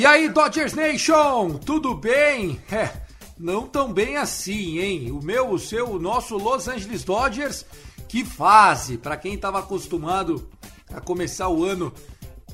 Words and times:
E 0.00 0.06
aí, 0.06 0.30
Dodgers 0.30 0.72
Nation, 0.72 1.58
tudo 1.58 1.94
bem? 1.94 2.58
É, 2.72 2.90
não 3.38 3.66
tão 3.66 3.92
bem 3.92 4.16
assim, 4.16 4.78
hein? 4.78 5.12
O 5.12 5.22
meu, 5.22 5.50
o 5.50 5.58
seu, 5.58 5.90
o 5.90 5.98
nosso 5.98 6.38
Los 6.38 6.68
Angeles 6.68 7.04
Dodgers, 7.04 7.66
que 8.08 8.24
fase! 8.24 8.96
Para 8.96 9.18
quem 9.18 9.34
estava 9.34 9.58
acostumado 9.58 10.48
a 10.90 11.02
começar 11.02 11.50
o 11.50 11.66
ano 11.66 11.92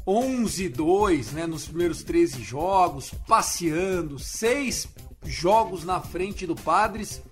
11-2, 0.05 1.31
né, 1.35 1.47
nos 1.47 1.67
primeiros 1.67 2.03
13 2.03 2.43
jogos, 2.43 3.13
passeando, 3.29 4.19
seis 4.19 4.89
jogos 5.25 5.85
na 5.85 6.01
frente 6.01 6.49
do 6.49 6.57
Padres. 6.57 7.23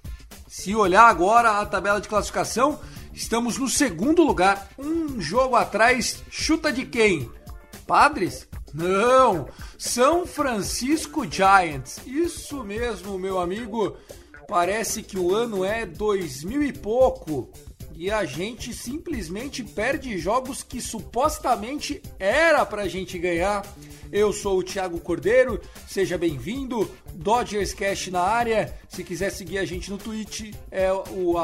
Se 0.47 0.77
olhar 0.77 1.09
agora 1.09 1.59
a 1.59 1.67
tabela 1.67 2.01
de 2.01 2.09
classificação, 2.09 2.79
estamos 3.13 3.59
no 3.59 3.69
segundo 3.69 4.23
lugar, 4.23 4.69
um 4.79 5.21
jogo 5.21 5.57
atrás. 5.57 6.23
Chuta 6.31 6.73
de 6.73 6.87
quem? 6.87 7.29
Padres? 7.85 8.47
Não, 8.75 9.47
São 9.79 10.27
Francisco 10.27 11.25
Giants. 11.31 12.01
Isso 12.05 12.65
mesmo, 12.65 13.17
meu 13.17 13.39
amigo. 13.39 13.97
Parece 14.49 15.03
que 15.03 15.17
o 15.17 15.33
ano 15.33 15.65
é 15.65 15.87
2000 15.87 16.63
e 16.65 16.73
pouco 16.73 17.49
e 17.97 18.11
a 18.11 18.25
gente 18.25 18.75
simplesmente 18.75 19.63
perde 19.63 20.19
jogos 20.19 20.63
que 20.63 20.81
supostamente 20.81 22.03
era 22.19 22.67
pra 22.67 22.89
gente 22.89 23.19
ganhar. 23.19 23.65
Eu 24.11 24.33
sou 24.33 24.59
o 24.59 24.63
Thiago 24.63 25.01
Cordeiro, 25.01 25.61
seja 25.89 26.19
bem-vindo. 26.19 26.91
Dodgers 27.15 27.73
Cast 27.73 28.11
na 28.11 28.23
área. 28.23 28.77
Se 28.89 29.05
quiser 29.05 29.31
seguir 29.31 29.59
a 29.59 29.65
gente 29.65 29.91
no 29.91 29.99
Twitch, 29.99 30.53
é 30.71 30.93
o 30.93 31.35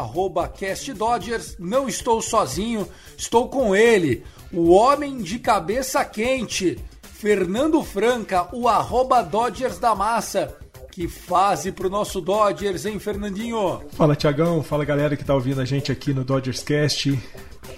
CastDodgers. 0.59 1.57
Não 1.59 1.89
estou 1.89 2.21
sozinho, 2.21 2.89
estou 3.17 3.49
com 3.49 3.75
ele, 3.75 4.25
o 4.53 4.71
homem 4.71 5.19
de 5.19 5.39
cabeça 5.39 6.05
quente, 6.05 6.79
Fernando 7.21 7.83
Franca, 7.83 8.49
o 8.51 8.67
arroba 8.67 9.21
Dodgers 9.21 9.77
da 9.77 9.95
Massa. 9.95 10.57
Que 10.91 11.07
fase 11.07 11.71
pro 11.71 11.91
nosso 11.91 12.19
Dodgers, 12.19 12.87
hein, 12.87 12.99
Fernandinho? 12.99 13.83
Fala 13.93 14.17
Tiagão, 14.17 14.63
fala 14.63 14.87
galera 14.87 15.15
que 15.15 15.25
tá 15.25 15.35
ouvindo 15.35 15.61
a 15.61 15.67
gente 15.67 15.93
aqui 15.93 16.15
no 16.15 16.25
Dodgers 16.25 16.63
Cast. 16.63 17.13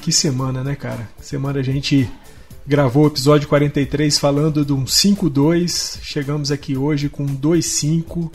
Que 0.00 0.12
semana, 0.12 0.62
né, 0.62 0.76
cara? 0.76 1.10
Semana 1.20 1.58
a 1.58 1.62
gente 1.62 2.08
gravou 2.64 3.02
o 3.02 3.06
episódio 3.08 3.48
43 3.48 4.16
falando 4.16 4.64
de 4.64 4.72
um 4.72 4.84
5-2. 4.84 5.98
Chegamos 6.00 6.52
aqui 6.52 6.76
hoje 6.76 7.08
com 7.08 7.24
um 7.24 7.36
2-5, 7.36 8.30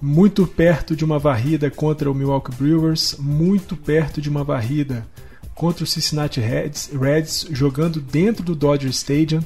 muito 0.00 0.44
perto 0.44 0.96
de 0.96 1.04
uma 1.04 1.20
varrida 1.20 1.70
contra 1.70 2.10
o 2.10 2.14
Milwaukee 2.14 2.56
Brewers, 2.56 3.14
muito 3.16 3.76
perto 3.76 4.20
de 4.20 4.28
uma 4.28 4.42
varrida 4.42 5.06
contra 5.54 5.84
o 5.84 5.86
Cincinnati 5.86 6.40
Reds, 6.40 6.90
Reds 7.00 7.46
jogando 7.52 8.00
dentro 8.00 8.42
do 8.42 8.56
Dodger 8.56 8.90
Stadium. 8.90 9.40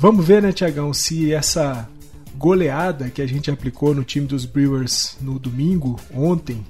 Vamos 0.00 0.26
ver, 0.26 0.40
né, 0.40 0.50
Tiagão, 0.50 0.94
se 0.94 1.30
essa 1.30 1.86
goleada 2.34 3.10
que 3.10 3.20
a 3.20 3.26
gente 3.26 3.50
aplicou 3.50 3.94
no 3.94 4.02
time 4.02 4.26
dos 4.26 4.46
Brewers 4.46 5.18
no 5.20 5.38
domingo, 5.38 6.00
ontem, 6.10 6.64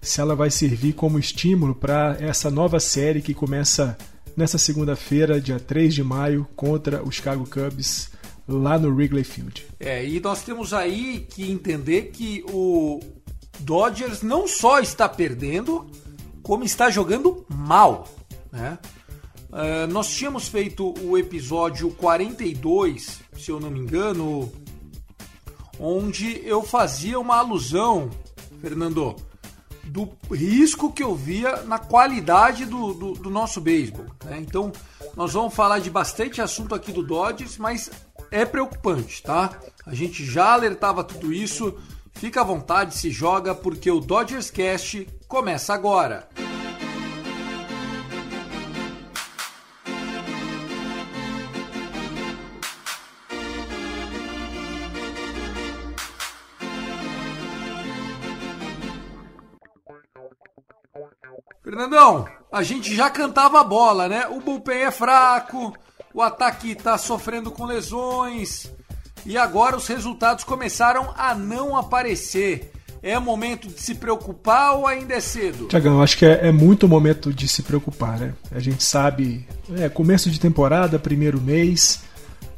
se 0.00 0.22
ela 0.22 0.34
vai 0.34 0.50
servir 0.50 0.94
como 0.94 1.18
estímulo 1.18 1.74
para 1.74 2.16
essa 2.18 2.50
nova 2.50 2.80
série 2.80 3.20
que 3.20 3.34
começa 3.34 3.94
nessa 4.34 4.56
segunda-feira, 4.56 5.38
dia 5.38 5.60
3 5.60 5.94
de 5.94 6.02
maio, 6.02 6.48
contra 6.56 7.02
o 7.02 7.12
Chicago 7.12 7.46
Cubs, 7.46 8.08
lá 8.48 8.78
no 8.78 8.88
Wrigley 8.88 9.22
Field. 9.22 9.66
É, 9.78 10.02
e 10.08 10.18
nós 10.18 10.42
temos 10.42 10.72
aí 10.72 11.26
que 11.28 11.52
entender 11.52 12.04
que 12.04 12.42
o 12.48 13.00
Dodgers 13.60 14.22
não 14.22 14.48
só 14.48 14.80
está 14.80 15.06
perdendo, 15.06 15.90
como 16.42 16.64
está 16.64 16.88
jogando 16.88 17.44
mal. 17.50 18.08
Né? 18.50 18.78
É, 19.52 19.86
nós 19.86 20.08
tínhamos 20.08 20.48
feito 20.48 20.94
o 21.02 21.18
episódio 21.18 21.90
42, 21.90 23.20
se 23.36 23.50
eu 23.50 23.60
não 23.60 23.70
me 23.70 23.80
engano, 23.80 24.50
onde 25.78 26.40
eu 26.46 26.62
fazia 26.62 27.20
uma 27.20 27.36
alusão, 27.36 28.08
Fernando, 28.60 29.14
do 29.84 30.08
risco 30.30 30.90
que 30.90 31.02
eu 31.02 31.14
via 31.14 31.62
na 31.64 31.78
qualidade 31.78 32.64
do, 32.64 32.94
do, 32.94 33.12
do 33.12 33.30
nosso 33.30 33.60
beisebol. 33.60 34.06
Né? 34.24 34.38
Então, 34.40 34.72
nós 35.14 35.34
vamos 35.34 35.52
falar 35.52 35.80
de 35.80 35.90
bastante 35.90 36.40
assunto 36.40 36.74
aqui 36.74 36.92
do 36.92 37.02
Dodgers, 37.02 37.58
mas 37.58 37.90
é 38.30 38.46
preocupante, 38.46 39.22
tá? 39.22 39.58
A 39.84 39.94
gente 39.94 40.24
já 40.24 40.52
alertava 40.54 41.04
tudo 41.04 41.32
isso. 41.32 41.74
Fica 42.14 42.40
à 42.40 42.44
vontade, 42.44 42.94
se 42.94 43.10
joga, 43.10 43.54
porque 43.54 43.90
o 43.90 44.00
Dodgers 44.00 44.50
Cast 44.50 45.06
começa 45.28 45.74
agora. 45.74 46.28
Fernandão, 61.62 62.26
a 62.50 62.62
gente 62.64 62.94
já 62.94 63.08
cantava 63.08 63.60
a 63.60 63.64
bola, 63.64 64.08
né? 64.08 64.26
O 64.26 64.40
bullpen 64.40 64.82
é 64.82 64.90
fraco, 64.90 65.72
o 66.12 66.20
ataque 66.20 66.74
tá 66.74 66.98
sofrendo 66.98 67.52
com 67.52 67.64
lesões 67.64 68.68
e 69.24 69.38
agora 69.38 69.76
os 69.76 69.86
resultados 69.86 70.42
começaram 70.42 71.14
a 71.16 71.34
não 71.34 71.76
aparecer. 71.76 72.72
É 73.00 73.18
momento 73.18 73.68
de 73.68 73.80
se 73.80 73.94
preocupar 73.94 74.74
ou 74.74 74.86
ainda 74.86 75.14
é 75.14 75.20
cedo? 75.20 75.66
Tiagão, 75.66 76.02
acho 76.02 76.18
que 76.18 76.26
é, 76.26 76.48
é 76.48 76.52
muito 76.52 76.88
momento 76.88 77.32
de 77.32 77.48
se 77.48 77.62
preocupar, 77.62 78.18
né? 78.18 78.34
A 78.50 78.60
gente 78.60 78.82
sabe, 78.82 79.46
é 79.76 79.88
começo 79.88 80.30
de 80.30 80.38
temporada, 80.38 80.98
primeiro 80.98 81.40
mês, 81.40 82.00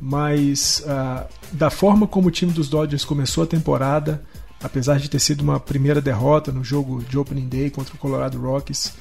mas 0.01 0.83
ah, 0.87 1.27
da 1.53 1.71
forma 1.71 2.07
como 2.07 2.29
o 2.29 2.31
time 2.31 2.53
dos 2.53 2.69
Dodgers 2.69 3.05
começou 3.05 3.45
a 3.45 3.47
temporada, 3.47 4.23
apesar 4.65 4.99
de 4.99 5.11
ter 5.11 5.21
sido 5.21 5.43
uma 5.43 5.61
primeira 5.61 6.01
derrota 6.01 6.51
no 6.51 6.65
jogo 6.65 7.05
de 7.05 7.19
Opening 7.19 7.49
Day 7.49 7.71
contra 7.71 7.95
o 7.95 7.99
Colorado 7.99 8.41
Rockies, 8.41 8.95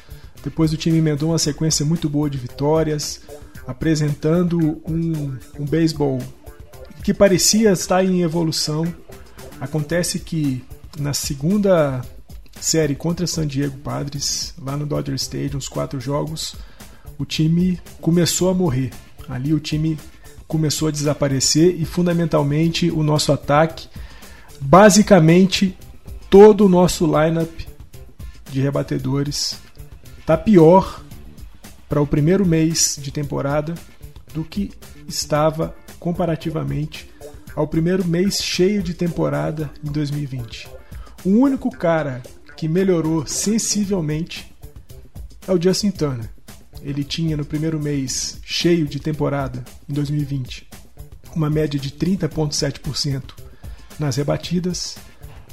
depois 0.43 0.73
o 0.73 0.77
time 0.77 0.97
emendou 0.97 1.29
uma 1.29 1.39
sequência 1.39 1.85
muito 1.85 2.09
boa 2.09 2.29
de 2.29 2.37
vitórias, 2.37 3.21
apresentando 3.65 4.81
um, 4.85 5.37
um 5.57 5.65
beisebol 5.65 6.19
que 7.01 7.13
parecia 7.13 7.71
estar 7.71 8.03
em 8.03 8.23
evolução. 8.23 8.85
Acontece 9.59 10.19
que 10.19 10.61
na 10.99 11.13
segunda 11.13 12.01
série 12.59 12.93
contra 12.93 13.25
San 13.25 13.47
Diego 13.47 13.77
Padres, 13.77 14.53
lá 14.61 14.75
no 14.75 14.85
Dodger 14.85 15.15
Stadium, 15.15 15.57
os 15.57 15.69
quatro 15.69 15.97
jogos, 15.97 16.55
o 17.17 17.23
time 17.23 17.79
começou 18.01 18.49
a 18.49 18.53
morrer. 18.53 18.91
Ali 19.29 19.53
o 19.53 19.61
time 19.61 19.97
começou 20.45 20.89
a 20.89 20.91
desaparecer 20.91 21.79
e 21.79 21.85
fundamentalmente 21.85 22.91
o 22.91 23.01
nosso 23.01 23.31
ataque, 23.31 23.87
basicamente 24.65 25.77
todo 26.29 26.65
o 26.65 26.69
nosso 26.69 27.05
lineup 27.05 27.51
de 28.49 28.61
rebatedores 28.61 29.59
tá 30.25 30.37
pior 30.37 31.03
para 31.89 32.01
o 32.01 32.07
primeiro 32.07 32.45
mês 32.45 32.97
de 32.99 33.11
temporada 33.11 33.75
do 34.33 34.43
que 34.43 34.71
estava 35.07 35.75
comparativamente 35.99 37.11
ao 37.55 37.67
primeiro 37.67 38.05
mês 38.05 38.41
cheio 38.41 38.81
de 38.81 38.93
temporada 38.93 39.69
em 39.83 39.91
2020. 39.91 40.69
O 41.25 41.29
único 41.29 41.69
cara 41.69 42.23
que 42.55 42.67
melhorou 42.67 43.27
sensivelmente 43.27 44.55
é 45.45 45.51
o 45.51 45.61
Justin 45.61 45.91
Turner. 45.91 46.29
Ele 46.81 47.03
tinha 47.03 47.35
no 47.35 47.45
primeiro 47.45 47.79
mês 47.79 48.39
cheio 48.43 48.87
de 48.87 48.99
temporada 48.99 49.63
em 49.89 49.93
2020 49.93 50.67
uma 51.35 51.49
média 51.49 51.79
de 51.79 51.91
30,7% 51.91 53.43
nas 53.99 54.15
rebatidas. 54.15 54.95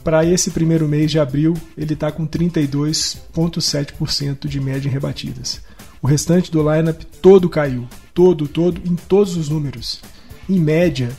Para 0.02 0.25
esse 0.25 0.50
primeiro 0.50 0.88
mês 0.88 1.10
de 1.10 1.19
abril, 1.19 1.54
ele 1.76 1.92
está 1.94 2.10
com 2.10 2.26
32,7% 2.26 4.48
de 4.48 4.58
média 4.60 4.88
em 4.88 4.92
rebatidas. 4.92 5.60
O 6.00 6.06
restante 6.06 6.50
do 6.50 6.62
lineup 6.62 7.02
todo 7.20 7.50
caiu, 7.50 7.87
todo, 8.14 8.48
todo, 8.48 8.81
em 8.84 8.96
todos 8.96 9.37
os 9.37 9.50
números. 9.50 10.00
Em 10.48 10.58
média, 10.58 11.10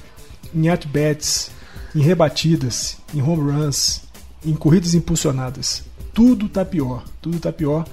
em 0.54 0.68
at-bats, 0.70 1.52
em 1.96 2.02
rebatidas, 2.02 2.98
em 3.14 3.22
home 3.22 3.52
runs, 3.52 4.02
em 4.44 4.56
corridas 4.56 4.96
impulsionadas. 4.96 5.84
Tudo 6.14 6.50
tá 6.50 6.66
pior, 6.66 7.06
tudo 7.22 7.40
tá 7.40 7.54
pior. 7.54 7.88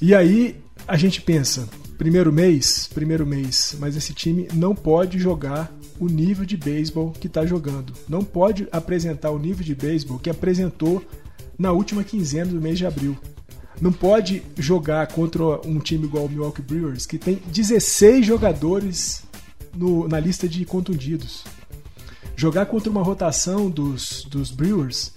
E 0.00 0.14
aí 0.14 0.60
a 0.86 0.96
gente 0.96 1.20
pensa, 1.22 1.68
primeiro 1.96 2.32
mês, 2.32 2.88
primeiro 2.92 3.24
mês, 3.24 3.76
mas 3.78 3.94
esse 3.94 4.12
time 4.12 4.48
não 4.52 4.74
pode 4.74 5.16
jogar 5.18 5.72
o 5.98 6.06
nível 6.06 6.44
de 6.44 6.56
beisebol 6.56 7.12
que 7.12 7.26
está 7.26 7.44
jogando. 7.46 7.92
Não 8.08 8.22
pode 8.22 8.66
apresentar 8.72 9.30
o 9.30 9.38
nível 9.38 9.64
de 9.64 9.74
beisebol 9.74 10.18
que 10.18 10.30
apresentou 10.30 11.02
na 11.58 11.72
última 11.72 12.02
quinzena 12.02 12.50
do 12.50 12.60
mês 12.60 12.78
de 12.78 12.86
abril. 12.86 13.16
Não 13.80 13.92
pode 13.92 14.42
jogar 14.56 15.06
contra 15.08 15.42
um 15.66 15.78
time 15.78 16.06
igual 16.06 16.26
o 16.26 16.28
Milwaukee 16.28 16.62
Brewers, 16.62 17.06
que 17.06 17.18
tem 17.18 17.42
16 17.46 18.24
jogadores 18.24 19.22
no, 19.74 20.06
na 20.06 20.20
lista 20.20 20.48
de 20.48 20.64
contundidos. 20.64 21.44
Jogar 22.36 22.66
contra 22.66 22.90
uma 22.90 23.02
rotação 23.02 23.68
dos, 23.70 24.24
dos 24.24 24.50
Brewers 24.50 25.12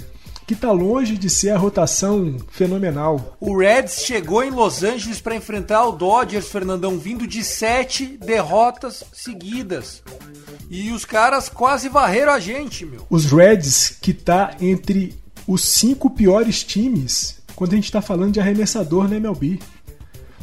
que 0.47 0.53
está 0.53 0.71
longe 0.71 1.17
de 1.17 1.29
ser 1.29 1.49
a 1.51 1.57
rotação 1.57 2.37
fenomenal. 2.49 3.35
O 3.39 3.57
Reds 3.57 4.03
chegou 4.05 4.43
em 4.43 4.51
Los 4.51 4.83
Angeles 4.83 5.19
para 5.19 5.35
enfrentar 5.35 5.85
o 5.85 5.91
Dodgers, 5.91 6.47
Fernandão, 6.47 6.99
vindo 6.99 7.25
de 7.25 7.43
sete 7.43 8.05
derrotas 8.05 9.03
seguidas. 9.11 10.03
E 10.69 10.91
os 10.91 11.05
caras 11.05 11.49
quase 11.49 11.89
varreram 11.89 12.31
a 12.31 12.39
gente, 12.39 12.85
meu. 12.85 13.05
Os 13.09 13.25
Reds, 13.25 13.97
que 14.01 14.13
tá 14.13 14.55
entre 14.59 15.15
os 15.47 15.63
cinco 15.63 16.09
piores 16.09 16.63
times 16.63 17.39
quando 17.55 17.73
a 17.73 17.75
gente 17.75 17.85
está 17.85 18.01
falando 18.01 18.33
de 18.33 18.39
arremessador 18.39 19.07
na 19.07 19.15
MLB. 19.15 19.59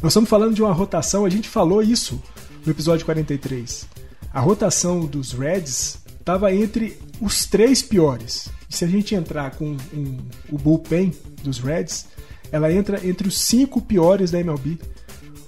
Nós 0.01 0.11
estamos 0.11 0.29
falando 0.29 0.55
de 0.55 0.61
uma 0.61 0.73
rotação, 0.73 1.25
a 1.25 1.29
gente 1.29 1.47
falou 1.47 1.81
isso 1.81 2.21
no 2.65 2.71
episódio 2.71 3.05
43. 3.05 3.85
A 4.33 4.39
rotação 4.39 5.01
dos 5.01 5.31
Reds 5.33 5.97
estava 6.19 6.53
entre 6.53 6.97
os 7.21 7.45
três 7.45 7.81
piores 7.83 8.49
se 8.73 8.83
a 8.83 8.87
gente 8.87 9.13
entrar 9.13 9.51
com 9.51 9.77
um, 9.93 10.17
o 10.51 10.57
bullpen 10.57 11.13
dos 11.43 11.59
Reds, 11.59 12.07
ela 12.51 12.73
entra 12.73 13.05
entre 13.07 13.27
os 13.27 13.39
cinco 13.39 13.79
piores 13.79 14.31
da 14.31 14.39
MLB. 14.39 14.79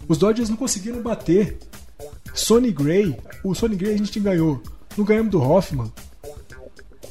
Os 0.07 0.18
Dodgers 0.18 0.50
não 0.50 0.56
conseguiram 0.56 1.01
bater. 1.01 1.57
Sonny 2.34 2.72
Gray, 2.72 3.18
o 3.44 3.54
Sonny 3.54 3.75
Gray 3.75 3.94
a 3.94 3.98
gente 3.98 4.19
ganhou. 4.19 4.62
Não 4.98 5.06
ganhamos 5.06 5.31
do 5.31 5.42
Hoffman. 5.42 5.92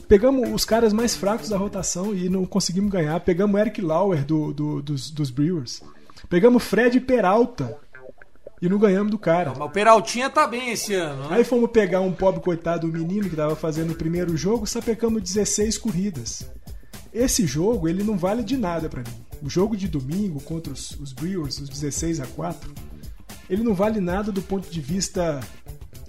Pegamos 0.08 0.50
os 0.52 0.64
caras 0.64 0.92
mais 0.92 1.16
fracos 1.16 1.48
da 1.48 1.56
rotação 1.56 2.14
e 2.14 2.28
não 2.28 2.44
conseguimos 2.44 2.90
ganhar. 2.90 3.18
Pegamos 3.20 3.60
Eric 3.60 3.80
Lauer 3.80 4.24
do, 4.24 4.52
do, 4.52 4.82
dos, 4.82 5.10
dos 5.10 5.30
Brewers. 5.30 5.82
Pegamos 6.28 6.62
Fred 6.62 7.00
Peralta, 7.00 7.78
e 8.64 8.68
não 8.68 8.78
ganhamos 8.78 9.10
do 9.10 9.18
cara. 9.18 9.50
Mas 9.50 9.68
o 9.68 9.70
Peraltinha 9.70 10.30
tá 10.30 10.46
bem 10.46 10.70
esse 10.70 10.94
ano. 10.94 11.28
Né? 11.28 11.36
Aí 11.36 11.44
fomos 11.44 11.70
pegar 11.70 12.00
um 12.00 12.12
pobre 12.12 12.40
coitado, 12.40 12.86
o 12.86 12.90
menino 12.90 13.28
que 13.28 13.36
tava 13.36 13.54
fazendo 13.54 13.92
o 13.92 13.96
primeiro 13.96 14.36
jogo, 14.38 14.66
sapecamos 14.66 15.22
16 15.22 15.76
corridas. 15.76 16.50
Esse 17.12 17.46
jogo, 17.46 17.88
ele 17.88 18.02
não 18.02 18.16
vale 18.16 18.42
de 18.42 18.56
nada 18.56 18.88
para 18.88 19.02
mim. 19.02 19.24
O 19.42 19.50
jogo 19.50 19.76
de 19.76 19.86
domingo 19.86 20.40
contra 20.40 20.72
os, 20.72 20.92
os 20.92 21.12
Brewers, 21.12 21.58
os 21.58 21.68
16 21.68 22.20
a 22.20 22.26
4, 22.26 22.72
ele 23.48 23.62
não 23.62 23.74
vale 23.74 24.00
nada 24.00 24.32
do 24.32 24.42
ponto 24.42 24.70
de 24.70 24.80
vista 24.80 25.40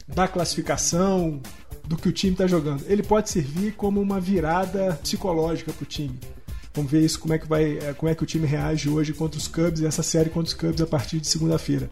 da 0.08 0.28
classificação, 0.28 1.42
do 1.88 1.96
que 1.96 2.10
o 2.10 2.12
time 2.12 2.34
está 2.34 2.48
jogando. 2.48 2.84
Ele 2.88 3.04
pode 3.04 3.30
servir 3.30 3.74
como 3.74 4.02
uma 4.02 4.20
virada 4.20 5.00
psicológica 5.02 5.72
para 5.72 5.84
o 5.84 5.88
time. 5.88 6.20
Vamos 6.74 6.92
ver 6.92 7.02
isso 7.02 7.20
como 7.20 7.34
é 7.34 7.40
que 7.40 7.48
vai, 7.48 7.78
eh, 7.78 7.94
como 7.94 8.12
é 8.12 8.16
que 8.16 8.24
o 8.24 8.26
time 8.26 8.46
reage 8.46 8.90
hoje 8.90 9.14
contra 9.14 9.38
os 9.38 9.48
Cubs 9.48 9.80
e 9.80 9.86
essa 9.86 10.04
série 10.04 10.30
contra 10.30 10.48
os 10.48 10.54
Cubs 10.54 10.82
a 10.82 10.88
partir 10.88 11.20
de 11.20 11.28
segunda-feira. 11.28 11.90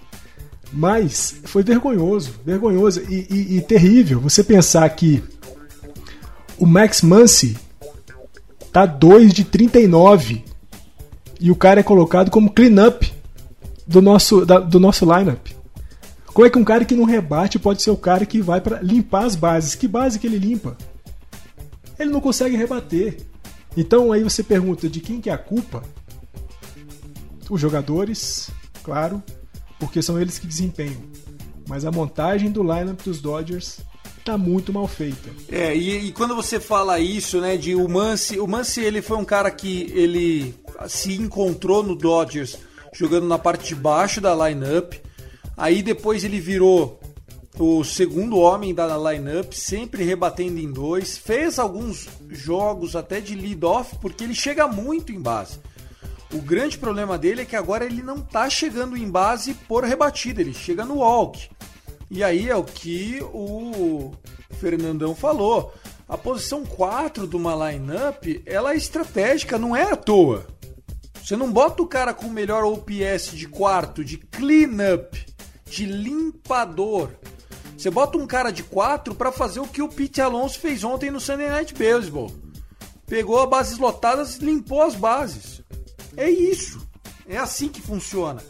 Mas 0.74 1.36
foi 1.44 1.64
vergonhoso, 1.64 2.34
vergonhoso 2.44 3.02
e, 3.10 3.28
e, 3.30 3.58
e 3.58 3.62
terrível 3.62 4.20
você 4.20 4.44
pensar 4.44 4.90
que 4.90 5.24
o 6.58 6.66
Max 6.66 7.02
Muncy 7.02 7.56
tá 8.72 8.86
2 8.86 9.34
de 9.34 9.46
39 9.46 10.44
e 11.40 11.52
o 11.52 11.56
cara 11.56 11.80
é 11.80 11.84
colocado 11.84 12.32
como 12.32 12.52
clean-up 12.52 13.13
do 13.86 14.02
nosso, 14.02 14.46
da, 14.46 14.60
do 14.60 14.80
nosso 14.80 15.06
lineup. 15.06 15.48
Como 16.28 16.48
é 16.48 16.50
que 16.50 16.58
um 16.58 16.64
cara 16.64 16.84
que 16.84 16.96
não 16.96 17.04
rebate 17.04 17.60
pode 17.60 17.82
ser 17.82 17.92
o 17.92 17.98
cara 17.98 18.26
que 18.26 18.42
vai 18.42 18.60
para 18.60 18.82
limpar 18.82 19.26
as 19.26 19.36
bases? 19.36 19.76
Que 19.76 19.88
base 19.88 20.18
que 20.18 20.26
ele 20.26 20.40
limpa? 20.40 20.76
Ele 22.00 22.10
não 22.10 22.20
consegue 22.20 22.56
rebater. 22.56 23.18
Então 23.78 24.12
aí 24.12 24.24
você 24.24 24.44
pergunta 24.44 24.90
de 24.90 25.00
quem 25.00 25.22
que 25.22 25.30
é 25.30 25.34
a 25.34 25.38
culpa? 25.38 25.84
Os 27.50 27.62
jogadores, 27.62 28.50
claro, 28.84 29.22
porque 29.80 30.02
são 30.02 30.20
eles 30.20 30.40
que 30.40 30.48
desempenham. 30.48 31.02
Mas 31.68 31.86
a 31.86 31.92
montagem 31.92 32.52
do 32.52 32.64
lineup 32.64 33.02
dos 33.04 33.22
Dodgers 33.22 33.80
tá 34.24 34.38
muito 34.38 34.74
mal 34.74 34.88
feita. 34.88 35.30
É, 35.50 35.76
e, 35.76 36.08
e, 36.08 36.12
quando 36.12 36.36
você 36.36 36.60
fala 36.60 37.00
isso, 37.00 37.42
né, 37.42 37.58
de 37.58 37.76
o 37.76 37.88
Mance, 37.88 38.40
o 38.40 38.48
Mance 38.48 38.82
ele 38.82 39.02
foi 39.02 39.18
um 39.18 39.26
cara 39.26 39.52
que 39.52 39.92
ele 39.94 40.56
se 40.88 41.14
encontrou 41.14 41.84
no 41.84 41.96
Dodgers 41.96 42.58
jogando 42.94 43.28
na 43.28 43.38
parte 43.38 43.70
de 43.70 43.76
baixo 43.76 44.22
da 44.22 44.34
lineup. 44.48 44.94
Aí 45.58 45.82
depois 45.82 46.24
ele 46.24 46.40
virou 46.40 47.00
o 47.60 47.84
segundo 47.84 48.38
homem 48.40 48.74
da 48.74 48.98
lineup, 48.98 49.54
sempre 49.54 50.04
rebatendo 50.04 50.60
em 50.60 50.72
dois. 50.72 51.18
Fez 51.18 51.60
alguns 51.60 52.08
jogos 52.30 52.96
até 52.96 53.20
de 53.20 53.36
lead 53.36 53.64
off, 53.66 53.96
porque 54.02 54.24
ele 54.24 54.36
chega 54.36 54.68
muito 54.68 55.12
em 55.12 55.22
base. 55.22 55.60
O 56.34 56.42
grande 56.42 56.78
problema 56.80 57.18
dele 57.18 57.42
é 57.42 57.46
que 57.46 57.56
agora 57.56 57.86
ele 57.86 58.02
não 58.02 58.20
tá 58.20 58.50
chegando 58.50 58.98
em 58.98 59.10
base 59.10 59.54
por 59.54 59.84
rebatida, 59.84 60.42
ele 60.42 60.54
chega 60.54 60.84
no 60.84 60.96
walk. 60.96 61.48
E 62.10 62.24
aí 62.24 62.50
é 62.50 62.56
o 62.56 62.64
que 62.64 63.20
o 63.34 64.12
Fernandão 64.60 65.14
falou. 65.14 65.74
A 66.10 66.18
posição 66.18 66.66
4 66.66 67.28
de 67.28 67.36
uma 67.36 67.72
lineup, 67.72 68.26
ela 68.46 68.74
é 68.74 68.78
estratégica, 68.78 69.60
não 69.60 69.76
é 69.76 69.84
à 69.84 69.96
toa. 69.96 70.46
Você 71.24 71.38
não 71.38 71.50
bota 71.50 71.82
o 71.82 71.88
cara 71.88 72.14
com 72.14 72.28
o 72.28 72.32
melhor 72.32 72.66
OPS 72.66 73.32
de 73.32 73.48
quarto, 73.48 74.04
de 74.04 74.18
cleanup, 74.18 75.26
de 75.66 75.86
limpador. 75.86 77.12
Você 77.78 77.90
bota 77.90 78.18
um 78.18 78.28
cara 78.28 78.52
de 78.52 78.62
4 78.62 79.16
para 79.16 79.32
fazer 79.32 79.62
o 79.62 79.68
que 79.68 79.82
o 79.82 79.88
Pete 79.88 80.20
Alonso 80.20 80.60
fez 80.60 80.84
ontem 80.84 81.10
no 81.10 81.22
Sunday 81.22 81.50
Night 81.50 81.74
Baseball. 81.74 82.30
Pegou 83.08 83.42
as 83.42 83.50
bases 83.50 83.78
lotadas 83.78 84.36
e 84.36 84.44
limpou 84.44 84.82
as 84.82 84.96
bases. 84.96 85.62
É 86.18 86.30
isso. 86.30 86.86
É 87.26 87.38
assim 87.38 87.70
que 87.70 87.82
funciona. 87.82 88.44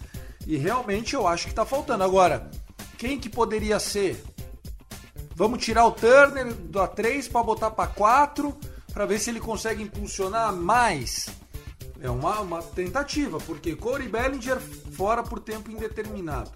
E 0.47 0.57
realmente 0.57 1.13
eu 1.13 1.27
acho 1.27 1.45
que 1.45 1.51
está 1.51 1.65
faltando. 1.65 2.03
Agora, 2.03 2.49
quem 2.97 3.19
que 3.19 3.29
poderia 3.29 3.79
ser? 3.79 4.19
Vamos 5.35 5.63
tirar 5.63 5.85
o 5.85 5.91
Turner 5.91 6.51
do 6.51 6.79
A3 6.79 7.29
para 7.29 7.43
botar 7.43 7.69
para 7.69 7.91
4 7.91 8.57
para 8.91 9.05
ver 9.05 9.19
se 9.19 9.29
ele 9.29 9.39
consegue 9.39 9.83
impulsionar 9.83 10.51
mais. 10.51 11.42
É 12.03 12.10
uma, 12.10 12.41
uma 12.41 12.62
tentativa, 12.62 13.38
porque 13.38 13.77
Corey 13.77 14.10
Bellinger 14.10 14.60
fora 14.60 15.24
por 15.24 15.39
tempo 15.39 15.72
indeterminado. 15.72 16.51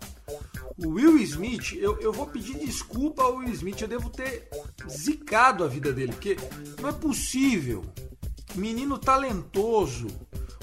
O 0.77 0.89
Will 0.89 1.17
Smith, 1.19 1.71
eu, 1.79 1.97
eu 2.01 2.11
vou 2.11 2.27
pedir 2.27 2.55
desculpa 2.55 3.23
ao 3.23 3.37
Will 3.37 3.53
Smith, 3.53 3.79
eu 3.79 3.87
devo 3.87 4.09
ter 4.09 4.49
zicado 4.89 5.63
a 5.63 5.67
vida 5.69 5.93
dele, 5.93 6.11
porque 6.11 6.35
não 6.81 6.89
é 6.89 6.91
possível. 6.91 7.85
Menino 8.55 8.97
talentoso, 8.97 10.07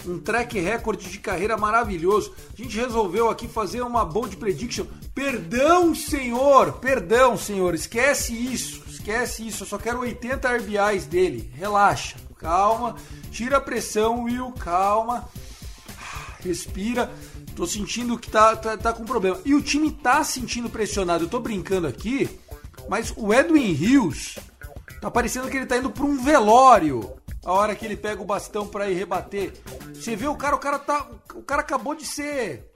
um 0.07 0.19
track 0.19 0.61
record 0.61 1.01
de 1.01 1.19
carreira 1.19 1.57
maravilhoso. 1.57 2.35
A 2.53 2.63
gente 2.63 2.77
resolveu 2.77 3.31
aqui 3.31 3.49
fazer 3.49 3.81
uma 3.81 4.05
bold 4.05 4.37
prediction. 4.37 4.85
Perdão, 5.15 5.95
senhor, 5.95 6.75
perdão, 6.75 7.39
senhor, 7.39 7.75
esquece 7.75 8.35
isso, 8.35 8.83
esquece 8.87 9.47
isso. 9.49 9.63
Eu 9.63 9.67
só 9.67 9.79
quero 9.79 10.01
80 10.01 10.57
RBIs 10.57 11.07
dele. 11.07 11.51
Relaxa, 11.55 12.17
calma, 12.37 12.97
tira 13.35 13.57
a 13.57 13.61
pressão, 13.61 14.23
Will, 14.23 14.53
calma, 14.53 15.29
respira. 16.41 17.13
Tô 17.57 17.67
sentindo 17.67 18.17
que 18.17 18.31
tá, 18.31 18.55
tá, 18.55 18.77
tá 18.77 18.93
com 18.93 19.05
problema. 19.05 19.41
E 19.45 19.55
o 19.55 19.61
time 19.61 19.91
tá 19.91 20.23
sentindo 20.23 20.71
pressionado. 20.71 21.25
Eu 21.25 21.29
tô 21.29 21.41
brincando 21.41 21.89
aqui, 21.89 22.31
mas 22.89 23.13
o 23.17 23.35
Edwin 23.35 23.73
Rios 23.73 24.39
tá 25.01 25.11
parecendo 25.11 25.49
que 25.49 25.57
ele 25.57 25.67
tá 25.67 25.77
indo 25.77 25.91
para 25.91 26.05
um 26.05 26.23
velório 26.23 27.13
a 27.45 27.53
hora 27.53 27.75
que 27.75 27.85
ele 27.85 27.97
pega 27.97 28.23
o 28.23 28.25
bastão 28.25 28.69
para 28.69 28.89
ir 28.89 28.95
rebater. 28.95 29.53
Você 29.93 30.15
vê 30.15 30.29
o 30.29 30.37
cara, 30.37 30.55
o 30.55 30.61
cara 30.61 30.79
tá, 30.79 31.11
o 31.35 31.43
cara 31.43 31.61
acabou 31.61 31.95
de 31.95 32.07
ser 32.07 32.71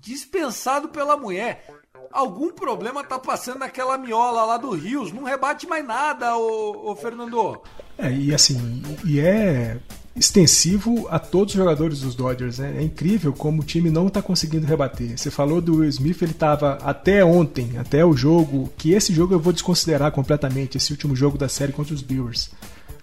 dispensado 0.00 0.88
pela 0.88 1.16
mulher. 1.16 1.66
Algum 2.14 2.52
problema 2.52 3.02
tá 3.02 3.18
passando 3.18 3.58
naquela 3.58 3.98
miola 3.98 4.44
lá 4.44 4.56
do 4.56 4.70
Rios. 4.70 5.12
Não 5.12 5.24
rebate 5.24 5.66
mais 5.66 5.84
nada, 5.84 6.36
ô, 6.36 6.90
ô 6.90 6.96
Fernando. 6.96 7.60
É, 7.98 8.10
e 8.10 8.32
assim, 8.32 8.82
e 9.04 9.18
é 9.18 9.78
extensivo 10.16 11.08
a 11.10 11.18
todos 11.18 11.52
os 11.52 11.58
jogadores 11.58 12.00
dos 12.00 12.14
Dodgers. 12.14 12.58
Né? 12.58 12.76
É 12.78 12.82
incrível 12.82 13.32
como 13.32 13.62
o 13.62 13.64
time 13.64 13.90
não 13.90 14.06
está 14.06 14.22
conseguindo 14.22 14.66
rebater. 14.66 15.18
Você 15.18 15.30
falou 15.30 15.60
do 15.60 15.76
Will 15.78 15.88
Smith, 15.88 16.22
ele 16.22 16.30
estava 16.30 16.78
até 16.82 17.24
ontem, 17.24 17.76
até 17.78 18.04
o 18.04 18.16
jogo, 18.16 18.72
que 18.78 18.92
esse 18.92 19.12
jogo 19.12 19.34
eu 19.34 19.40
vou 19.40 19.52
desconsiderar 19.52 20.12
completamente, 20.12 20.76
esse 20.76 20.92
último 20.92 21.16
jogo 21.16 21.36
da 21.36 21.48
série 21.48 21.72
contra 21.72 21.92
os 21.92 22.02
Brewers. 22.02 22.50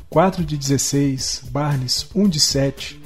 4 0.10 0.44
de 0.44 0.58
16, 0.58 1.44
Barnes 1.52 2.08
1 2.14 2.28
de 2.28 2.40
7, 2.40 3.02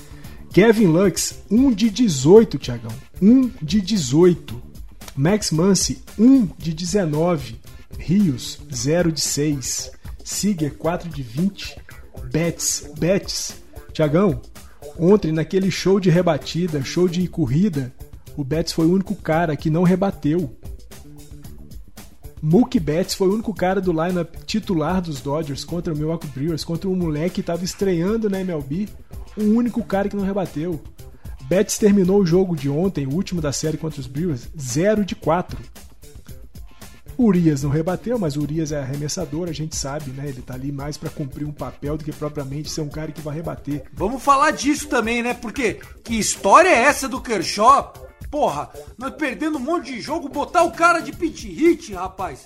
Kevin 0.51 0.88
Lux 0.88 1.43
1 1.51 1.71
de 1.71 1.89
18, 1.89 2.57
Tiagão. 2.57 2.91
1 3.21 3.51
de 3.62 3.81
18. 3.81 4.75
Max 5.15 5.50
Muncy 5.50 6.03
1 6.19 6.50
de 6.57 6.74
19, 6.74 7.55
Rios 7.98 8.60
0 8.74 9.13
de 9.13 9.22
6, 9.22 9.91
Seager 10.24 10.74
4 10.75 11.10
de 11.10 11.24
20, 11.24 11.77
Betts, 12.31 12.91
Betts 13.00 13.55
Tiagão, 13.93 14.41
ontem 15.00 15.31
naquele 15.31 15.72
show 15.72 16.01
de 16.01 16.10
rebatida, 16.10 16.84
show 16.84 17.07
de 17.07 17.25
corrida, 17.29 17.93
o 18.36 18.43
Betts 18.43 18.74
foi 18.74 18.88
o 18.88 18.91
único 18.91 19.15
cara 19.15 19.55
que 19.55 19.69
não 19.69 19.84
rebateu. 19.84 20.53
Mookie 22.41 22.79
Betts 22.79 23.15
foi 23.15 23.29
o 23.29 23.34
único 23.34 23.53
cara 23.53 23.79
do 23.79 23.93
lineup 23.93 24.36
titular 24.45 25.01
dos 25.01 25.22
Dodgers 25.22 25.63
contra 25.63 25.93
o 25.93 25.98
Milwaukee 25.98 26.27
Brewers, 26.27 26.65
contra 26.65 26.89
um 26.89 26.95
moleque 26.95 27.36
que 27.36 27.39
estava 27.41 27.63
estreando 27.63 28.29
na 28.29 28.41
MLB, 28.41 28.89
o 29.38 29.43
único 29.43 29.81
cara 29.81 30.10
que 30.10 30.15
não 30.15 30.25
rebateu. 30.25 30.81
Betts 31.47 31.77
terminou 31.77 32.21
o 32.21 32.25
jogo 32.25 32.55
de 32.55 32.69
ontem, 32.69 33.05
o 33.05 33.13
último 33.13 33.39
da 33.39 33.51
série 33.51 33.77
contra 33.77 33.99
os 33.99 34.07
Brewers, 34.07 34.47
0 34.59 35.05
de 35.05 35.15
4. 35.15 35.57
Urias 37.17 37.63
não 37.63 37.69
rebateu, 37.69 38.17
mas 38.17 38.35
o 38.35 38.41
Urias 38.41 38.71
é 38.71 38.79
arremessador, 38.79 39.47
a 39.47 39.53
gente 39.53 39.75
sabe, 39.75 40.11
né? 40.11 40.27
Ele 40.27 40.41
tá 40.41 40.55
ali 40.55 40.71
mais 40.71 40.97
para 40.97 41.09
cumprir 41.09 41.45
um 41.45 41.51
papel 41.51 41.97
do 41.97 42.03
que 42.03 42.11
propriamente 42.11 42.69
ser 42.69 42.81
um 42.81 42.89
cara 42.89 43.11
que 43.11 43.21
vai 43.21 43.35
rebater. 43.35 43.83
Vamos 43.93 44.21
falar 44.21 44.51
disso 44.51 44.87
também, 44.89 45.21
né? 45.21 45.33
Porque 45.33 45.79
que 46.03 46.15
história 46.15 46.67
é 46.67 46.83
essa 46.83 47.07
do 47.07 47.21
Kershaw? 47.21 47.93
Porra, 48.29 48.69
nós 48.97 49.13
perdendo 49.13 49.57
um 49.57 49.61
monte 49.61 49.93
de 49.93 50.01
jogo, 50.01 50.27
botar 50.27 50.63
o 50.63 50.71
cara 50.71 50.99
de 50.99 51.13
pitch 51.13 51.45
hit, 51.45 51.93
rapaz. 51.93 52.43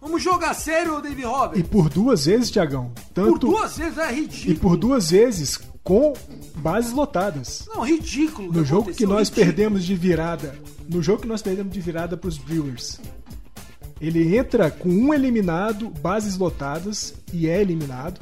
Vamos 0.00 0.22
jogar 0.22 0.54
sério, 0.54 1.00
David 1.00 1.24
Robert. 1.24 1.58
E 1.58 1.64
por 1.64 1.88
duas 1.88 2.26
vezes, 2.26 2.50
Tiagão. 2.50 2.92
Tanto... 3.14 3.30
Por 3.30 3.38
duas 3.38 3.76
vezes 3.76 3.98
é 3.98 4.12
ridículo. 4.12 4.52
E 4.52 4.54
por 4.56 4.76
duas 4.76 5.10
vezes 5.10 5.60
com 5.82 6.12
bases 6.56 6.92
lotadas. 6.92 7.66
Não, 7.74 7.84
ridículo. 7.84 8.52
No 8.52 8.64
jogo 8.64 8.92
que 8.92 9.06
nós 9.06 9.28
ridículo. 9.28 9.46
perdemos 9.46 9.84
de 9.84 9.94
virada, 9.94 10.54
no 10.88 11.02
jogo 11.02 11.22
que 11.22 11.28
nós 11.28 11.42
perdemos 11.42 11.72
de 11.72 11.80
virada 11.80 12.16
para 12.16 12.28
os 12.28 12.38
Brewers, 12.38 13.00
ele 14.00 14.36
entra 14.36 14.70
com 14.70 14.88
um 14.88 15.14
eliminado, 15.14 15.88
bases 15.88 16.36
lotadas, 16.36 17.14
e 17.32 17.48
é 17.48 17.60
eliminado. 17.60 18.20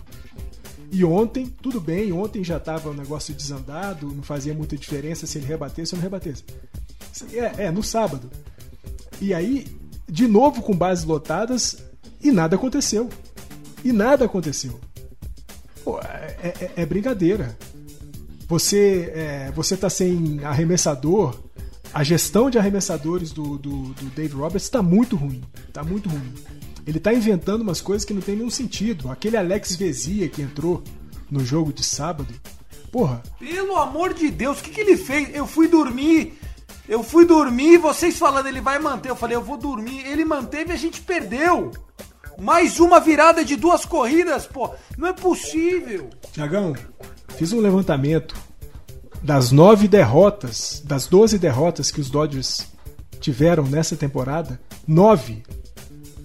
E 0.92 1.04
ontem, 1.04 1.46
tudo 1.46 1.80
bem, 1.80 2.12
ontem 2.12 2.42
já 2.42 2.56
estava 2.56 2.90
um 2.90 2.94
negócio 2.94 3.32
desandado, 3.32 4.12
não 4.12 4.22
fazia 4.22 4.52
muita 4.52 4.76
diferença 4.76 5.26
se 5.26 5.38
ele 5.38 5.46
rebatesse 5.46 5.94
ou 5.94 5.98
não 5.98 6.02
rebatesse. 6.02 6.44
É, 7.32 7.66
é, 7.66 7.70
no 7.70 7.82
sábado. 7.82 8.30
E 9.20 9.32
aí, 9.32 9.66
de 10.08 10.26
novo 10.26 10.62
com 10.62 10.74
bases 10.74 11.04
lotadas, 11.04 11.78
e 12.22 12.32
nada 12.32 12.56
aconteceu. 12.56 13.08
E 13.84 13.92
nada 13.92 14.24
aconteceu. 14.24 14.78
Pô, 15.84 15.98
é, 16.00 16.36
é, 16.42 16.72
é 16.76 16.86
brincadeira. 16.86 17.56
Você, 18.48 19.12
é, 19.14 19.52
você 19.54 19.76
tá 19.76 19.88
sem 19.88 20.44
arremessador, 20.44 21.38
a 21.92 22.02
gestão 22.02 22.50
de 22.50 22.58
arremessadores 22.58 23.32
do, 23.32 23.58
do, 23.58 23.94
do 23.94 24.06
Dave 24.14 24.34
Roberts 24.34 24.64
está 24.64 24.82
muito 24.82 25.16
ruim. 25.16 25.42
Está 25.68 25.82
muito 25.82 26.08
ruim. 26.08 26.34
Ele 26.86 26.98
está 26.98 27.12
inventando 27.12 27.62
umas 27.62 27.80
coisas 27.80 28.04
que 28.04 28.14
não 28.14 28.20
tem 28.20 28.36
nenhum 28.36 28.50
sentido. 28.50 29.10
Aquele 29.10 29.36
Alex 29.36 29.76
Vezia 29.76 30.28
que 30.28 30.42
entrou 30.42 30.82
no 31.30 31.44
jogo 31.44 31.72
de 31.72 31.84
sábado. 31.84 32.32
Porra. 32.90 33.22
Pelo 33.38 33.76
amor 33.76 34.14
de 34.14 34.30
Deus, 34.30 34.60
o 34.60 34.62
que, 34.62 34.70
que 34.70 34.80
ele 34.80 34.96
fez? 34.96 35.34
Eu 35.34 35.46
fui 35.46 35.68
dormir. 35.68 36.38
Eu 36.88 37.04
fui 37.04 37.24
dormir, 37.24 37.78
vocês 37.78 38.18
falando, 38.18 38.46
ele 38.46 38.60
vai 38.60 38.80
manter. 38.80 39.10
Eu 39.10 39.16
falei, 39.16 39.36
eu 39.36 39.42
vou 39.42 39.56
dormir. 39.56 40.04
Ele 40.06 40.24
manteve 40.24 40.70
e 40.70 40.72
a 40.72 40.78
gente 40.78 41.00
perdeu. 41.00 41.70
Mais 42.40 42.80
uma 42.80 42.98
virada 42.98 43.44
de 43.44 43.54
duas 43.54 43.84
corridas, 43.84 44.46
pô. 44.46 44.70
Não 44.96 45.08
é 45.08 45.12
possível. 45.12 46.08
Tiagão, 46.32 46.74
fiz 47.36 47.52
um 47.52 47.60
levantamento 47.60 48.34
das 49.22 49.52
nove 49.52 49.86
derrotas, 49.86 50.82
das 50.84 51.06
doze 51.06 51.38
derrotas 51.38 51.90
que 51.90 52.00
os 52.00 52.08
Dodgers 52.08 52.66
tiveram 53.20 53.64
nessa 53.64 53.94
temporada, 53.94 54.58
nove 54.88 55.42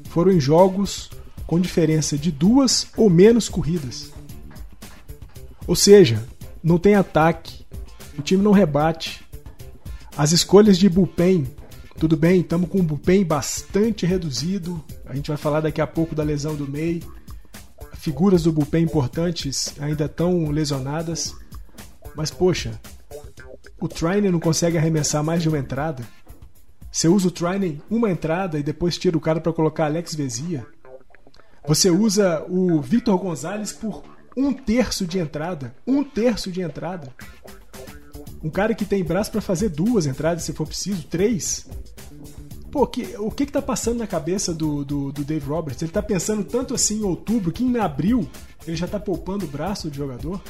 foram 0.10 0.31
em 0.31 0.39
jogos 0.39 1.10
com 1.45 1.60
diferença 1.60 2.17
de 2.17 2.31
duas 2.31 2.88
ou 2.95 3.10
menos 3.10 3.50
corridas. 3.50 4.13
Ou 5.67 5.75
seja, 5.75 6.24
não 6.63 6.77
tem 6.77 6.95
ataque, 6.95 7.65
o 8.17 8.22
time 8.22 8.41
não 8.41 8.53
rebate. 8.53 9.25
As 10.17 10.31
escolhas 10.31 10.77
de 10.77 10.88
bullpen, 10.88 11.45
tudo 12.00 12.15
bem, 12.15 12.39
estamos 12.39 12.69
com 12.69 12.79
um 12.79 12.86
bullpen 12.86 13.25
bastante 13.25 14.05
reduzido. 14.05 14.81
A 15.05 15.15
gente 15.15 15.27
vai 15.27 15.38
falar 15.38 15.62
daqui 15.62 15.81
a 15.81 15.88
pouco 15.88 16.15
da 16.15 16.24
lesão 16.24 16.55
do 16.55 16.67
May. 16.67 17.01
Figuras 17.93 18.43
do 18.43 18.51
bullpen 18.51 18.83
importantes 18.83 19.74
ainda 19.79 20.05
estão 20.05 20.50
lesionadas. 20.50 21.35
Mas 22.15 22.31
poxa, 22.31 22.79
o 23.79 23.88
Trainer 23.88 24.31
não 24.31 24.39
consegue 24.39 24.77
arremessar 24.77 25.24
mais 25.24 25.41
de 25.41 25.50
uma 25.50 25.57
entrada. 25.57 26.03
Você 26.91 27.07
usa 27.07 27.27
o 27.27 27.31
Trainer 27.31 27.77
uma 27.89 28.09
entrada 28.09 28.57
e 28.57 28.63
depois 28.63 28.97
tira 28.97 29.17
o 29.17 29.21
cara 29.21 29.41
para 29.41 29.51
colocar 29.51 29.85
Alex 29.85 30.15
Vezia. 30.15 30.65
Você 31.67 31.89
usa 31.89 32.45
o 32.47 32.79
Victor 32.81 33.17
Gonzalez 33.17 33.71
por 33.71 34.03
um 34.38 34.53
terço 34.53 35.05
de 35.05 35.19
entrada. 35.19 35.75
Um 35.85 36.03
terço 36.03 36.51
de 36.51 36.62
entrada. 36.62 37.13
Um 38.43 38.50
cara 38.50 38.75
que 38.75 38.85
tem 38.85 39.03
braço 39.03 39.31
para 39.31 39.41
fazer 39.41 39.69
duas 39.69 40.05
entradas, 40.05 40.43
se 40.43 40.53
for 40.53 40.67
preciso, 40.67 41.07
três. 41.07 41.67
Pô, 42.75 42.86
que, 42.86 43.15
o 43.20 43.32
que 43.32 43.46
que 43.46 43.53
tá 43.53 43.62
passando 43.62 44.00
na 44.00 44.05
cabeça 44.05 44.53
do, 44.53 44.84
do, 44.84 45.10
do, 45.10 45.24
Dave 45.24 45.48
Roberts? 45.48 45.82
Ele 45.82 45.94
tá 45.94 46.03
pensando 46.03 46.44
tanto 46.44 46.74
assim 46.74 47.00
em 47.00 47.03
outubro 47.03 47.50
que 47.50 47.63
em 47.63 47.77
abril 47.77 48.27
ele 48.67 48.75
já 48.75 48.86
tá 48.86 49.00
poupando 49.00 49.46
o 49.46 49.48
braço 49.48 49.89
de 49.89 49.96
jogador? 49.96 50.41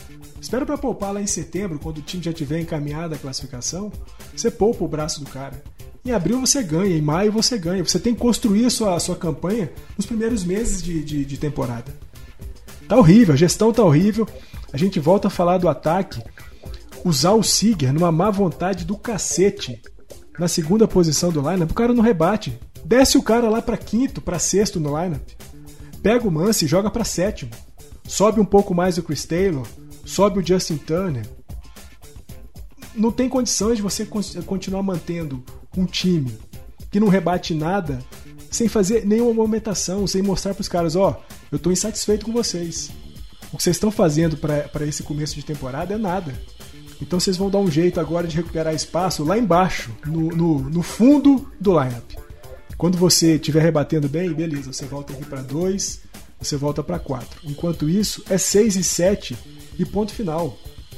Espera 0.41 0.65
para 0.65 0.75
poupar 0.75 1.13
lá 1.13 1.21
em 1.21 1.27
setembro, 1.27 1.77
quando 1.77 1.99
o 1.99 2.01
time 2.01 2.23
já 2.23 2.33
tiver 2.33 2.59
encaminhado 2.59 3.13
a 3.13 3.17
classificação. 3.19 3.91
Você 4.35 4.49
poupa 4.49 4.83
o 4.83 4.87
braço 4.87 5.19
do 5.23 5.29
cara. 5.29 5.63
Em 6.03 6.13
abril 6.13 6.41
você 6.41 6.63
ganha, 6.63 6.97
em 6.97 7.01
maio 7.01 7.31
você 7.31 7.59
ganha. 7.59 7.83
Você 7.83 7.99
tem 7.99 8.15
que 8.15 8.21
construir 8.21 8.65
a 8.65 8.71
sua, 8.71 8.95
a 8.95 8.99
sua 8.99 9.15
campanha 9.15 9.71
nos 9.95 10.07
primeiros 10.07 10.43
meses 10.43 10.81
de, 10.81 11.03
de, 11.03 11.25
de 11.25 11.37
temporada. 11.37 11.93
Tá 12.87 12.97
horrível, 12.97 13.35
a 13.35 13.37
gestão 13.37 13.71
tá 13.71 13.83
horrível. 13.83 14.27
A 14.73 14.77
gente 14.77 14.99
volta 14.99 15.27
a 15.27 15.29
falar 15.29 15.59
do 15.59 15.69
ataque. 15.69 16.23
Usar 17.03 17.33
o 17.33 17.43
Siger 17.43 17.93
numa 17.93 18.11
má 18.11 18.31
vontade 18.31 18.83
do 18.83 18.97
cacete 18.97 19.79
na 20.37 20.47
segunda 20.47 20.87
posição 20.87 21.31
do 21.31 21.41
lineup, 21.41 21.71
o 21.71 21.75
cara 21.75 21.93
não 21.93 22.03
rebate. 22.03 22.57
Desce 22.83 23.17
o 23.17 23.23
cara 23.23 23.49
lá 23.49 23.61
para 23.61 23.77
quinto, 23.77 24.21
para 24.21 24.39
sexto 24.39 24.79
no 24.79 24.89
lineup. 25.01 25.27
Pega 26.03 26.27
o 26.27 26.31
Mance 26.31 26.65
e 26.65 26.67
joga 26.67 26.91
para 26.91 27.03
sétimo. 27.03 27.51
Sobe 28.03 28.39
um 28.39 28.45
pouco 28.45 28.73
mais 28.75 28.97
o 28.97 29.03
Chris 29.03 29.25
Taylor, 29.25 29.65
sobe 30.05 30.39
o 30.39 30.45
Justin 30.45 30.77
Turner. 30.77 31.25
Não 32.93 33.11
tem 33.11 33.27
condições 33.27 33.77
de 33.77 33.81
você 33.81 34.07
continuar 34.45 34.83
mantendo 34.83 35.43
um 35.75 35.85
time 35.85 36.37
que 36.91 36.99
não 36.99 37.07
rebate 37.07 37.53
nada 37.53 37.99
sem 38.49 38.69
fazer 38.69 39.05
nenhuma 39.05 39.33
movimentação, 39.33 40.07
sem 40.07 40.21
mostrar 40.21 40.53
para 40.53 40.61
os 40.61 40.69
caras, 40.69 40.95
ó, 40.95 41.09
oh, 41.09 41.35
eu 41.51 41.57
estou 41.57 41.71
insatisfeito 41.71 42.25
com 42.25 42.31
vocês. 42.31 42.89
O 43.51 43.57
que 43.57 43.63
vocês 43.63 43.75
estão 43.75 43.91
fazendo 43.91 44.37
para 44.37 44.85
esse 44.85 45.03
começo 45.03 45.35
de 45.35 45.43
temporada 45.43 45.93
é 45.93 45.97
nada. 45.97 46.33
Então 47.01 47.19
vocês 47.19 47.37
vão 47.37 47.49
dar 47.49 47.59
um 47.59 47.69
jeito 47.69 47.99
agora 47.99 48.27
de 48.27 48.35
recuperar 48.35 48.73
espaço 48.73 49.23
lá 49.23 49.37
embaixo, 49.37 49.91
no, 50.05 50.29
no, 50.29 50.59
no 50.69 50.81
fundo 50.81 51.51
do 51.59 51.71
lineup. 51.71 52.11
Quando 52.77 52.97
você 52.97 53.35
estiver 53.35 53.61
rebatendo 53.61 54.09
bem, 54.09 54.33
beleza, 54.33 54.71
você 54.71 54.85
volta 54.85 55.13
aqui 55.13 55.25
para 55.25 55.41
2, 55.41 56.01
você 56.39 56.57
volta 56.57 56.83
para 56.83 56.99
4. 56.99 57.41
Enquanto 57.43 57.89
isso, 57.89 58.23
é 58.29 58.37
6 58.37 58.75
e 58.75 58.83
7 58.83 59.37
e 59.79 59.85
ponto 59.85 60.13
final. 60.13 60.57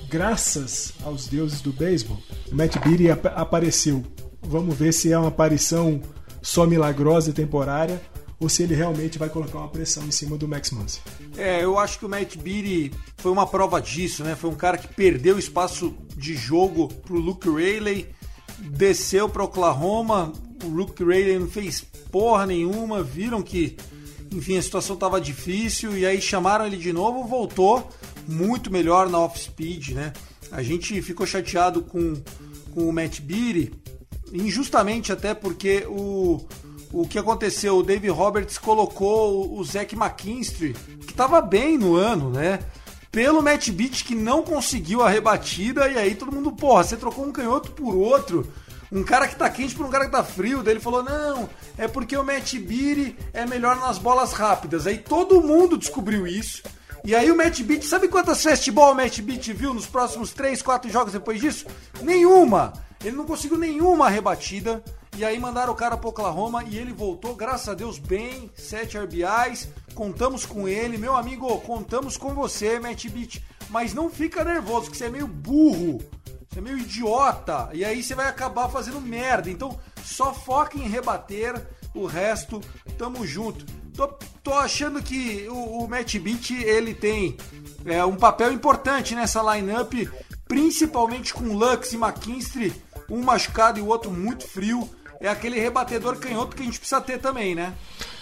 Graças 0.09 0.93
aos 1.03 1.27
deuses 1.27 1.61
do 1.61 1.71
beisebol, 1.71 2.17
Matt 2.51 2.77
Beattie 2.77 3.11
ap 3.11 3.25
apareceu. 3.27 4.03
Vamos 4.41 4.75
ver 4.75 4.93
se 4.93 5.11
é 5.11 5.17
uma 5.17 5.27
aparição 5.27 6.01
só 6.41 6.65
milagrosa 6.65 7.29
e 7.29 7.33
temporária 7.33 8.01
ou 8.39 8.47
se 8.47 8.63
ele 8.63 8.75
realmente 8.75 9.17
vai 9.17 9.29
colocar 9.29 9.57
uma 9.59 9.67
pressão 9.67 10.05
em 10.05 10.11
cima 10.11 10.37
do 10.37 10.47
Max 10.47 10.71
Muncy. 10.71 11.01
É, 11.35 11.63
eu 11.63 11.79
acho 11.79 11.97
que 11.99 12.05
o 12.05 12.09
Matt 12.09 12.37
Beattie 12.37 12.91
foi 13.17 13.31
uma 13.31 13.47
prova 13.47 13.81
disso, 13.81 14.23
né? 14.23 14.35
Foi 14.35 14.49
um 14.49 14.55
cara 14.55 14.77
que 14.77 14.87
perdeu 14.87 15.39
espaço 15.39 15.95
de 16.15 16.35
jogo 16.35 16.87
pro 16.87 17.15
Luke 17.15 17.49
Rayleigh, 17.49 18.07
desceu 18.59 19.27
para 19.27 19.43
Oklahoma, 19.43 20.31
o 20.63 20.67
Luke 20.67 21.03
Rayleigh 21.03 21.39
não 21.39 21.47
fez 21.47 21.81
porra 22.11 22.45
nenhuma, 22.45 23.01
viram 23.01 23.41
que, 23.41 23.75
enfim, 24.31 24.57
a 24.57 24.61
situação 24.61 24.93
estava 24.93 25.19
difícil 25.19 25.97
e 25.97 26.05
aí 26.05 26.21
chamaram 26.21 26.65
ele 26.65 26.77
de 26.77 26.93
novo, 26.93 27.27
voltou 27.27 27.89
muito 28.27 28.71
melhor 28.71 29.09
na 29.09 29.19
off-speed, 29.19 29.89
né? 29.89 30.13
A 30.51 30.61
gente 30.61 31.01
ficou 31.01 31.25
chateado 31.25 31.81
com, 31.81 32.15
com 32.73 32.87
o 32.87 32.93
Matt 32.93 33.19
Beattie, 33.21 33.71
injustamente 34.31 35.11
até 35.11 35.33
porque 35.33 35.85
o 35.87 36.45
o 36.91 37.07
que 37.07 37.19
aconteceu? 37.19 37.77
O 37.77 37.83
Dave 37.83 38.09
Roberts 38.09 38.57
colocou 38.57 39.57
o 39.57 39.63
Zach 39.63 39.95
McKinstry, 39.95 40.73
que 40.73 41.11
estava 41.11 41.41
bem 41.41 41.77
no 41.77 41.95
ano, 41.95 42.29
né? 42.29 42.59
Pelo 43.11 43.41
Matt 43.41 43.69
Beat 43.69 44.03
que 44.03 44.15
não 44.15 44.43
conseguiu 44.43 45.01
a 45.01 45.09
rebatida, 45.09 45.87
e 45.89 45.97
aí 45.97 46.15
todo 46.15 46.31
mundo, 46.31 46.51
porra, 46.51 46.83
você 46.83 46.95
trocou 46.95 47.25
um 47.25 47.31
canhoto 47.31 47.71
por 47.71 47.95
outro. 47.95 48.47
Um 48.91 49.03
cara 49.03 49.27
que 49.27 49.35
tá 49.35 49.49
quente 49.49 49.75
por 49.75 49.85
um 49.85 49.89
cara 49.89 50.05
que 50.05 50.11
tá 50.11 50.23
frio. 50.23 50.63
Daí 50.63 50.73
ele 50.73 50.79
falou: 50.79 51.03
não, 51.03 51.49
é 51.77 51.87
porque 51.87 52.15
o 52.15 52.23
Matt 52.23 52.55
Beat 52.55 53.15
é 53.33 53.45
melhor 53.45 53.75
nas 53.77 53.97
bolas 53.97 54.31
rápidas. 54.31 54.87
Aí 54.87 54.97
todo 54.97 55.41
mundo 55.41 55.77
descobriu 55.77 56.25
isso. 56.25 56.63
E 57.03 57.15
aí 57.15 57.31
o 57.31 57.35
Matt 57.35 57.61
Beat, 57.61 57.83
sabe 57.83 58.07
quantas 58.07 58.43
fastball 58.43 58.91
o 58.91 58.95
Matt 58.95 59.19
Beat 59.21 59.47
viu 59.53 59.73
nos 59.73 59.85
próximos 59.85 60.31
3, 60.31 60.61
4 60.61 60.91
jogos 60.91 61.13
depois 61.13 61.39
disso? 61.39 61.65
Nenhuma! 62.01 62.73
Ele 63.03 63.15
não 63.15 63.25
conseguiu 63.25 63.57
nenhuma 63.57 64.09
rebatida. 64.09 64.83
E 65.17 65.25
aí 65.25 65.39
mandaram 65.39 65.73
o 65.73 65.75
cara 65.75 65.97
pro 65.97 66.09
Oklahoma 66.09 66.63
e 66.63 66.77
ele 66.77 66.93
voltou, 66.93 67.35
graças 67.35 67.67
a 67.67 67.73
Deus, 67.73 67.97
bem, 67.97 68.51
7 68.55 68.99
RBIs. 68.99 69.67
Contamos 69.95 70.45
com 70.45 70.67
ele. 70.67 70.95
Meu 70.95 71.15
amigo, 71.15 71.59
contamos 71.61 72.15
com 72.15 72.35
você, 72.35 72.79
Matt 72.79 73.07
Beat. 73.09 73.41
Mas 73.71 73.95
não 73.95 74.11
fica 74.11 74.45
nervoso, 74.45 74.91
que 74.91 74.95
você 74.95 75.05
é 75.05 75.09
meio 75.09 75.25
burro. 75.25 75.97
Você 76.47 76.59
é 76.59 76.61
meio 76.61 76.77
idiota. 76.77 77.67
E 77.73 77.83
aí 77.83 78.03
você 78.03 78.13
vai 78.13 78.27
acabar 78.27 78.69
fazendo 78.69 79.01
merda. 79.01 79.49
Então 79.49 79.79
só 80.03 80.31
foca 80.31 80.77
em 80.77 80.87
rebater. 80.87 81.65
O 81.95 82.05
resto, 82.05 82.61
tamo 82.95 83.25
junto. 83.25 83.65
Tô, 83.95 84.07
tô 84.43 84.53
achando 84.53 85.01
que 85.01 85.47
o, 85.49 85.79
o 85.83 85.87
Matt 85.89 86.15
Beat 86.19 86.51
ele 86.51 86.93
tem 86.93 87.35
é, 87.85 88.05
um 88.05 88.15
papel 88.15 88.53
importante 88.53 89.15
nessa 89.15 89.41
lineup, 89.55 89.93
principalmente 90.47 91.33
com 91.33 91.55
Lux 91.55 91.93
e 91.93 91.95
McKinstry, 91.95 92.71
um 93.09 93.23
machucado 93.23 93.79
e 93.79 93.81
o 93.81 93.87
outro 93.87 94.11
muito 94.11 94.47
frio. 94.47 94.87
É 95.19 95.27
aquele 95.29 95.59
rebatedor 95.59 96.17
canhoto 96.17 96.55
que 96.55 96.61
a 96.61 96.65
gente 96.65 96.79
precisa 96.79 97.01
ter 97.01 97.19
também, 97.19 97.55
né? 97.55 97.73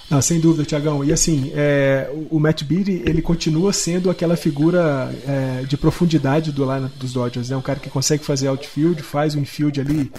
Ah, 0.10 0.22
sem 0.22 0.40
dúvida, 0.40 0.64
Tiagão. 0.64 1.04
E 1.04 1.12
assim, 1.12 1.52
é, 1.56 2.10
o, 2.30 2.40
Matt 2.40 2.64
Beatty, 2.64 3.04
ele 3.06 3.22
continua 3.22 3.74
sendo 3.74 4.10
aquela 4.10 4.36
figura 4.36 5.12
é, 5.28 5.64
de 5.64 5.76
profundidade 5.76 6.52
do 6.52 6.64
line 6.64 6.90
dos 6.98 7.14
Dodgers. 7.14 7.50
É 7.50 7.54
né? 7.54 7.58
um 7.58 7.62
cara 7.62 7.80
que 7.80 7.90
consegue 7.90 8.24
fazer 8.24 8.48
outfield, 8.48 9.02
faz 9.02 9.34
o 9.34 9.40
infield 9.40 9.82
ali 9.82 10.12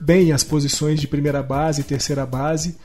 bem 0.00 0.32
as 0.32 0.42
posições 0.42 1.00
de 1.00 1.06
primeira 1.06 1.42
base 1.42 1.82
e 1.82 1.84
terceira 1.84 2.26
base. 2.26 2.76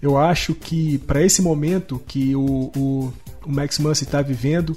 Eu 0.00 0.16
acho 0.16 0.54
que 0.54 0.96
para 0.98 1.22
esse 1.22 1.42
momento 1.42 2.02
que 2.06 2.34
o, 2.34 2.72
o, 2.74 3.12
o 3.44 3.52
Max 3.52 3.78
Muncy 3.78 4.04
está 4.04 4.22
vivendo, 4.22 4.74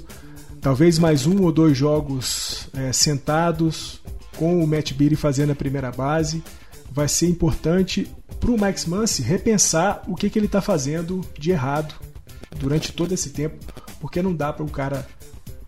talvez 0.60 0.98
mais 0.98 1.26
um 1.26 1.42
ou 1.42 1.50
dois 1.50 1.76
jogos 1.76 2.68
é, 2.74 2.92
sentados 2.92 4.02
com 4.36 4.62
o 4.62 4.66
Matt 4.66 4.92
Beatty 4.92 5.16
fazendo 5.16 5.52
a 5.52 5.54
primeira 5.54 5.90
base, 5.90 6.42
vai 6.94 7.08
ser 7.08 7.26
importante 7.26 8.08
para 8.38 8.52
o 8.52 8.58
Max 8.58 8.86
Muncy 8.86 9.20
repensar 9.20 10.04
o 10.06 10.14
que, 10.14 10.30
que 10.30 10.38
ele 10.38 10.46
está 10.46 10.62
fazendo 10.62 11.22
de 11.36 11.50
errado 11.50 11.92
durante 12.56 12.92
todo 12.92 13.12
esse 13.12 13.30
tempo, 13.30 13.56
porque 14.00 14.22
não 14.22 14.32
dá 14.32 14.52
para 14.52 14.64
o 14.64 14.70
cara 14.70 15.04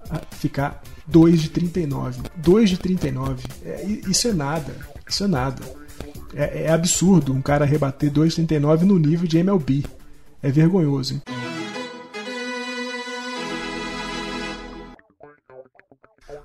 ah, 0.09 0.21
ficar 0.31 0.81
2 1.09 1.43
de 1.43 1.51
39. 1.51 2.23
2 2.37 2.71
de 2.71 2.79
39, 2.79 3.45
é, 3.65 3.85
isso 4.07 4.29
é 4.29 4.33
nada, 4.33 4.73
isso 5.07 5.25
é 5.25 5.27
nada. 5.27 5.63
É, 6.33 6.65
é 6.65 6.71
absurdo 6.71 7.33
um 7.33 7.43
cara 7.43 7.65
rebater 7.65 8.11
2,39 8.13 8.83
no 8.83 8.97
nível 8.97 9.27
de 9.27 9.39
MLB. 9.39 9.85
É 10.41 10.51
vergonhoso. 10.51 11.15
Hein? 11.15 11.23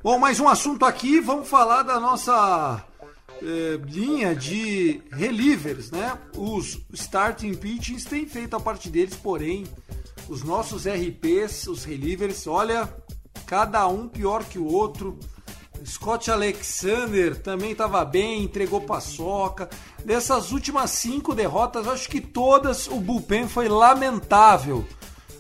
Bom, 0.04 0.18
mais 0.18 0.40
um 0.40 0.48
assunto 0.48 0.86
aqui. 0.86 1.20
Vamos 1.20 1.48
falar 1.48 1.84
da 1.84 2.00
nossa 2.00 2.84
eh, 3.42 3.80
linha 3.86 4.36
de 4.36 5.02
relievers, 5.12 5.90
né? 5.90 6.18
Os 6.38 6.80
starting 6.94 7.54
pitchings 7.56 8.06
têm 8.06 8.26
feito 8.28 8.56
a 8.56 8.60
parte 8.60 8.90
deles, 8.90 9.16
porém, 9.16 9.66
os 10.30 10.44
nossos 10.44 10.86
RPs, 10.86 11.68
os 11.68 11.84
relievers, 11.84 12.46
olha, 12.46 12.88
cada 13.46 13.88
um 13.88 14.08
pior 14.08 14.44
que 14.44 14.60
o 14.60 14.66
outro. 14.66 15.18
Scott 15.84 16.30
Alexander 16.30 17.36
também 17.36 17.72
estava 17.72 18.06
bem, 18.06 18.44
entregou 18.44 18.82
paçoca. 18.82 19.68
Dessas 20.06 20.52
últimas 20.52 20.92
cinco 20.92 21.34
derrotas, 21.34 21.88
acho 21.88 22.08
que 22.08 22.22
todas 22.22 22.88
o 22.88 23.00
bullpen 23.00 23.48
foi 23.48 23.68
lamentável. 23.68 24.86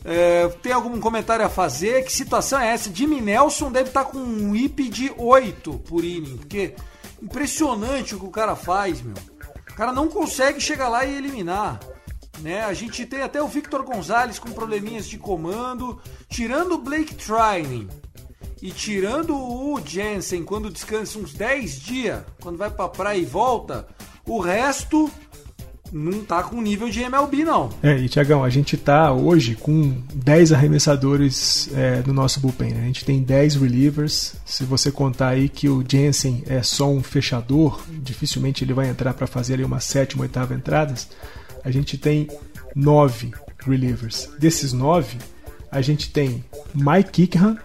É, 0.04 0.48
tem 0.64 0.72
algum 0.72 1.00
comentário 1.00 1.46
a 1.46 1.50
fazer? 1.50 2.04
Que 2.04 2.12
situação 2.12 2.60
é 2.60 2.74
essa? 2.74 2.94
Jimmy 2.94 3.22
Nelson 3.22 3.72
deve 3.72 3.90
estar 3.90 4.06
tá 4.06 4.12
com 4.12 4.18
um 4.18 4.56
IP 4.56 4.90
de 4.90 5.14
8 5.16 5.74
por 5.80 6.04
inning, 6.04 6.38
porque 6.38 6.74
impressionante 7.22 8.16
o 8.16 8.20
que 8.20 8.26
o 8.26 8.32
cara 8.32 8.56
faz, 8.56 9.02
meu. 9.02 9.16
O 9.70 9.76
cara 9.76 9.94
não 9.94 10.08
consegue 10.08 10.60
chegar 10.60 10.90
lá 10.90 11.06
e 11.06 11.16
eliminar. 11.16 11.80
Né? 12.40 12.64
A 12.64 12.74
gente 12.74 13.06
tem 13.06 13.22
até 13.22 13.42
o 13.42 13.48
Victor 13.48 13.84
Gonzalez 13.84 14.40
com 14.40 14.52
probleminhas 14.52 15.08
de 15.08 15.18
comando, 15.18 16.02
tirando 16.28 16.74
o 16.74 16.78
Blake 16.78 17.14
Trining 17.16 17.88
e 18.62 18.72
tirando 18.72 19.36
o 19.36 19.80
Jensen 19.84 20.44
quando 20.44 20.70
descansa 20.70 21.20
uns 21.20 21.34
10 21.34 21.80
dias, 21.80 22.24
quando 22.42 22.58
vai 22.58 22.70
pra 22.70 22.88
praia 22.88 23.18
e 23.18 23.26
volta, 23.26 23.88
o 24.26 24.40
resto 24.40 25.10
não 25.92 26.24
tá 26.24 26.42
com 26.42 26.62
nível 26.62 26.90
de 26.90 27.02
MLB, 27.02 27.44
não. 27.44 27.70
É, 27.84 27.98
e 27.98 28.08
Tiagão, 28.08 28.44
a 28.44 28.50
gente 28.50 28.78
tá 28.78 29.12
hoje 29.12 29.56
com 29.56 30.02
10 30.14 30.54
arremessadores 30.54 31.70
é, 31.76 32.02
no 32.06 32.14
nosso 32.14 32.40
bullpen. 32.40 32.72
Né? 32.72 32.84
A 32.84 32.86
gente 32.86 33.04
tem 33.04 33.22
10 33.22 33.56
relievers. 33.56 34.36
Se 34.46 34.64
você 34.64 34.92
contar 34.92 35.30
aí 35.30 35.50
que 35.50 35.68
o 35.68 35.84
Jensen 35.88 36.44
é 36.48 36.64
só 36.64 36.90
um 36.90 37.04
fechador, 37.04 37.82
dificilmente 37.90 38.64
ele 38.64 38.74
vai 38.74 38.90
entrar 38.90 39.14
para 39.14 39.28
fazer 39.28 39.56
ali 39.56 39.64
uma 39.64 39.80
sétima, 39.80 40.24
oitava 40.24 40.54
entradas. 40.54 41.10
A 41.64 41.70
gente 41.70 41.98
tem 41.98 42.28
9 42.76 43.34
relievers. 43.60 44.30
Desses 44.40 44.74
9, 44.74 45.18
a 45.72 45.82
gente 45.82 46.10
tem 46.10 46.44
Mike 46.74 47.12
Kickham, 47.12 47.58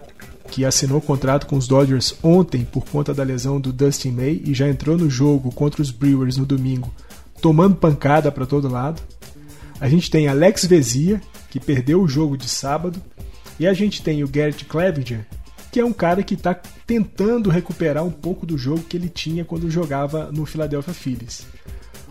que 0.49 0.65
assinou 0.65 1.01
contrato 1.01 1.45
com 1.45 1.57
os 1.57 1.67
Dodgers 1.67 2.15
ontem 2.23 2.65
por 2.65 2.85
conta 2.85 3.13
da 3.13 3.23
lesão 3.23 3.59
do 3.59 3.73
Dustin 3.73 4.11
May 4.11 4.41
e 4.45 4.53
já 4.53 4.67
entrou 4.67 4.97
no 4.97 5.09
jogo 5.09 5.51
contra 5.51 5.81
os 5.81 5.91
Brewers 5.91 6.37
no 6.37 6.45
domingo, 6.45 6.93
tomando 7.41 7.75
pancada 7.75 8.31
para 8.31 8.45
todo 8.45 8.67
lado. 8.67 9.01
A 9.79 9.87
gente 9.87 10.09
tem 10.09 10.27
Alex 10.27 10.65
Vezia, 10.65 11.21
que 11.49 11.59
perdeu 11.59 12.01
o 12.01 12.07
jogo 12.07 12.37
de 12.37 12.49
sábado, 12.49 13.01
e 13.59 13.67
a 13.67 13.73
gente 13.73 14.01
tem 14.01 14.23
o 14.23 14.27
Garrett 14.27 14.65
Clevenger, 14.65 15.25
que 15.71 15.79
é 15.79 15.85
um 15.85 15.93
cara 15.93 16.23
que 16.23 16.33
está 16.33 16.53
tentando 16.85 17.49
recuperar 17.49 18.03
um 18.03 18.11
pouco 18.11 18.45
do 18.45 18.57
jogo 18.57 18.83
que 18.83 18.97
ele 18.97 19.09
tinha 19.09 19.45
quando 19.45 19.69
jogava 19.69 20.31
no 20.31 20.45
Philadelphia 20.45 20.93
Phillies. 20.93 21.45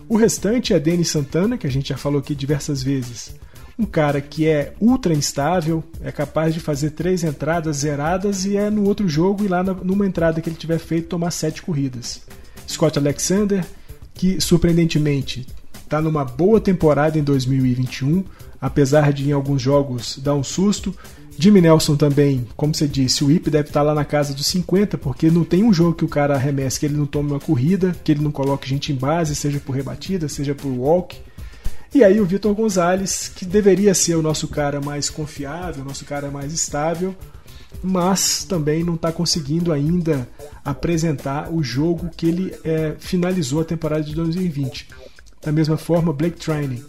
O 0.07 0.15
restante 0.15 0.73
é 0.73 0.79
Denis 0.79 1.09
Santana, 1.09 1.57
que 1.57 1.67
a 1.67 1.69
gente 1.69 1.89
já 1.89 1.97
falou 1.97 2.19
aqui 2.19 2.33
diversas 2.33 2.81
vezes, 2.81 3.35
um 3.77 3.85
cara 3.85 4.19
que 4.19 4.47
é 4.47 4.73
ultra 4.79 5.13
instável, 5.13 5.83
é 6.01 6.11
capaz 6.11 6.53
de 6.53 6.59
fazer 6.59 6.91
três 6.91 7.23
entradas 7.23 7.77
zeradas 7.77 8.43
e 8.43 8.57
é 8.57 8.69
no 8.69 8.85
outro 8.85 9.07
jogo 9.07 9.45
e 9.45 9.47
lá 9.47 9.63
numa 9.63 10.07
entrada 10.07 10.41
que 10.41 10.49
ele 10.49 10.55
tiver 10.55 10.79
feito 10.79 11.09
tomar 11.09 11.31
sete 11.31 11.61
corridas. 11.61 12.23
Scott 12.67 12.97
Alexander, 12.97 13.63
que 14.17 14.41
surpreendentemente 14.41 15.45
está 15.83 16.01
numa 16.01 16.25
boa 16.25 16.59
temporada 16.59 17.17
em 17.17 17.23
2021, 17.23 18.23
apesar 18.59 19.13
de 19.13 19.29
em 19.29 19.31
alguns 19.31 19.61
jogos 19.61 20.19
dar 20.21 20.35
um 20.35 20.43
susto. 20.43 20.93
Jimmy 21.39 21.61
Nelson 21.61 21.95
também, 21.95 22.47
como 22.57 22.73
você 22.73 22.87
disse, 22.87 23.23
o 23.23 23.31
IP 23.31 23.49
deve 23.51 23.69
estar 23.69 23.81
tá 23.81 23.85
lá 23.85 23.93
na 23.93 24.03
casa 24.03 24.33
dos 24.33 24.47
50, 24.47 24.97
porque 24.97 25.29
não 25.29 25.43
tem 25.43 25.63
um 25.63 25.71
jogo 25.71 25.93
que 25.93 26.03
o 26.03 26.09
cara 26.09 26.33
arremesse 26.33 26.79
que 26.79 26.87
ele 26.87 26.97
não 26.97 27.05
tome 27.05 27.31
uma 27.31 27.39
corrida, 27.39 27.95
que 28.03 28.11
ele 28.11 28.23
não 28.23 28.31
coloque 28.31 28.67
gente 28.67 28.91
em 28.91 28.95
base, 28.95 29.35
seja 29.35 29.59
por 29.59 29.75
rebatida, 29.75 30.27
seja 30.27 30.55
por 30.55 30.67
walk. 30.69 31.15
E 31.93 32.03
aí 32.03 32.19
o 32.19 32.25
Vitor 32.25 32.53
Gonzalez, 32.53 33.31
que 33.33 33.45
deveria 33.45 33.93
ser 33.93 34.15
o 34.15 34.21
nosso 34.21 34.47
cara 34.47 34.81
mais 34.81 35.09
confiável, 35.09 35.83
o 35.83 35.87
nosso 35.87 36.05
cara 36.05 36.29
mais 36.31 36.51
estável, 36.51 37.15
mas 37.83 38.43
também 38.43 38.83
não 38.83 38.95
está 38.95 39.11
conseguindo 39.11 39.71
ainda 39.71 40.27
apresentar 40.63 41.51
o 41.51 41.63
jogo 41.63 42.09
que 42.15 42.27
ele 42.27 42.55
é, 42.63 42.95
finalizou 42.97 43.61
a 43.61 43.65
temporada 43.65 44.03
de 44.03 44.15
2020. 44.15 44.89
Da 45.41 45.51
mesma 45.51 45.77
forma, 45.77 46.11
Blake 46.11 46.39
Trining. 46.39 46.83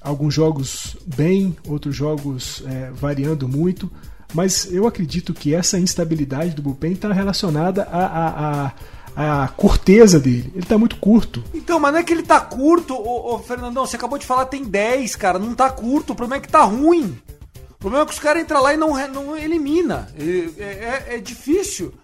Alguns 0.00 0.34
jogos 0.34 0.96
bem, 1.16 1.56
outros 1.66 1.96
jogos 1.96 2.62
é, 2.66 2.90
variando 2.92 3.48
muito, 3.48 3.90
mas 4.32 4.72
eu 4.72 4.86
acredito 4.86 5.34
que 5.34 5.54
essa 5.54 5.78
instabilidade 5.78 6.54
do 6.54 6.62
bullpen 6.62 6.92
está 6.92 7.12
relacionada 7.12 7.82
a, 7.84 8.06
a, 8.06 8.66
a 8.66 8.72
a 9.18 9.48
curteza 9.48 10.20
dele. 10.20 10.52
Ele 10.54 10.64
tá 10.64 10.78
muito 10.78 10.94
curto. 10.94 11.42
Então, 11.52 11.80
mas 11.80 11.92
não 11.92 11.98
é 11.98 12.04
que 12.04 12.12
ele 12.12 12.22
tá 12.22 12.40
curto, 12.40 12.94
ô, 12.94 13.34
ô 13.34 13.38
Fernandão, 13.40 13.84
você 13.84 13.96
acabou 13.96 14.16
de 14.16 14.24
falar 14.24 14.46
tem 14.46 14.62
10, 14.62 15.16
cara, 15.16 15.40
não 15.40 15.54
tá 15.54 15.68
curto, 15.70 16.12
o 16.12 16.16
problema 16.16 16.40
é 16.40 16.46
que 16.46 16.52
tá 16.52 16.62
ruim. 16.62 17.18
O 17.78 17.80
problema 17.80 18.02
é 18.02 18.06
que 18.06 18.12
os 18.12 18.18
caras 18.18 18.42
entram 18.42 18.60
lá 18.60 18.74
e 18.74 18.76
não, 18.76 18.94
não 19.08 19.36
elimina. 19.36 20.08
É, 20.18 20.62
é, 20.62 21.14
é 21.14 21.18
difícil. 21.18 21.94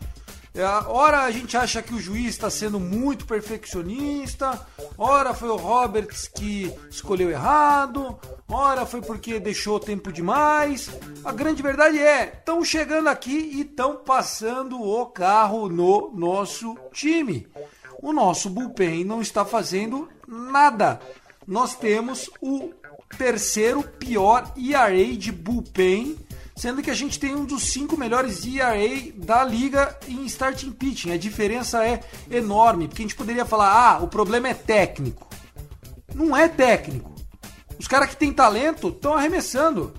É, 0.55 0.65
ora 0.87 1.23
a 1.23 1.31
gente 1.33 1.57
acha 1.57 1.83
que 1.83 1.93
o 1.93 1.99
juiz 1.99 2.29
está 2.29 2.49
sendo 2.49 2.79
muito 2.79 3.27
perfeccionista, 3.27 4.65
ora 4.97 5.35
foi 5.35 5.49
o 5.49 5.57
Roberts 5.57 6.29
que 6.29 6.73
escolheu 6.89 7.29
errado, 7.29 8.17
ora 8.49 8.87
foi 8.87 9.03
porque 9.03 9.41
deixou 9.41 9.81
tempo 9.81 10.13
demais. 10.13 10.89
A 11.25 11.33
grande 11.33 11.61
verdade 11.61 11.99
é, 11.99 12.35
estão 12.39 12.65
chegando 12.65 13.09
aqui 13.09 13.37
e 13.37 13.63
estão 13.63 13.97
passando 13.97 14.81
o 14.81 15.07
carro 15.07 15.69
no 15.69 16.13
nosso 16.15 16.79
time. 16.93 17.49
O 18.01 18.13
nosso 18.13 18.49
bullpen 18.49 19.03
não 19.03 19.21
está 19.21 19.45
fazendo 19.45 20.09
nada. 20.29 21.01
Nós 21.49 21.75
temos 21.75 22.31
o 22.41 22.73
terceiro 23.17 23.83
pior 23.83 24.53
ERA 24.57 25.17
de 25.17 25.31
bullpen, 25.33 26.17
sendo 26.57 26.83
que 26.83 26.91
a 26.91 26.95
gente 26.95 27.19
tem 27.19 27.35
um 27.35 27.45
dos 27.45 27.65
cinco 27.65 27.97
melhores 27.97 28.45
ERA 28.45 29.13
da 29.17 29.45
liga 29.45 29.99
em 30.09 30.25
starting 30.27 30.73
pitching. 30.73 31.13
A 31.13 31.17
diferença 31.17 31.85
é 31.87 32.01
enorme, 32.31 32.89
porque 32.89 33.03
a 33.03 33.05
gente 33.05 33.17
poderia 33.17 33.45
falar: 33.45 33.73
ah, 33.73 34.03
o 34.03 34.09
problema 34.09 34.49
é 34.49 34.55
técnico. 34.55 35.27
Não 36.15 36.37
é 36.37 36.49
técnico. 36.49 37.13
Os 37.79 37.89
caras 37.89 38.11
que 38.11 38.17
têm 38.17 38.33
talento 38.33 38.89
estão 38.89 39.15
arremessando. 39.15 39.93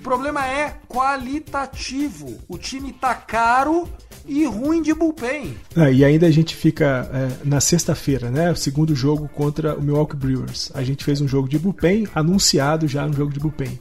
O 0.00 0.02
problema 0.02 0.46
é 0.46 0.78
qualitativo. 0.88 2.38
O 2.48 2.56
time 2.56 2.90
tá 2.90 3.14
caro 3.14 3.86
e 4.24 4.46
ruim 4.46 4.80
de 4.80 4.94
bullpen. 4.94 5.54
Ah, 5.76 5.90
e 5.90 6.02
ainda 6.02 6.26
a 6.26 6.30
gente 6.30 6.56
fica 6.56 7.06
é, 7.12 7.46
na 7.46 7.60
sexta-feira, 7.60 8.30
né? 8.30 8.50
O 8.50 8.56
segundo 8.56 8.94
jogo 8.94 9.28
contra 9.28 9.76
o 9.76 9.82
Milwaukee 9.82 10.16
Brewers. 10.16 10.72
A 10.74 10.82
gente 10.82 11.04
fez 11.04 11.20
um 11.20 11.28
jogo 11.28 11.50
de 11.50 11.58
bullpen, 11.58 12.08
anunciado 12.14 12.88
já 12.88 13.06
no 13.06 13.12
jogo 13.12 13.30
de 13.30 13.38
bullpen. 13.38 13.78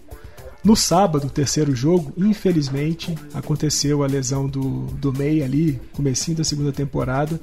No 0.62 0.76
sábado, 0.76 1.28
o 1.28 1.30
terceiro 1.30 1.74
jogo, 1.74 2.12
infelizmente, 2.18 3.18
aconteceu 3.34 4.04
a 4.04 4.08
lesão 4.08 4.46
do, 4.46 4.88
do 4.88 5.14
May 5.14 5.42
ali, 5.42 5.80
comecinho 5.94 6.36
da 6.36 6.44
segunda 6.44 6.74
temporada, 6.74 7.40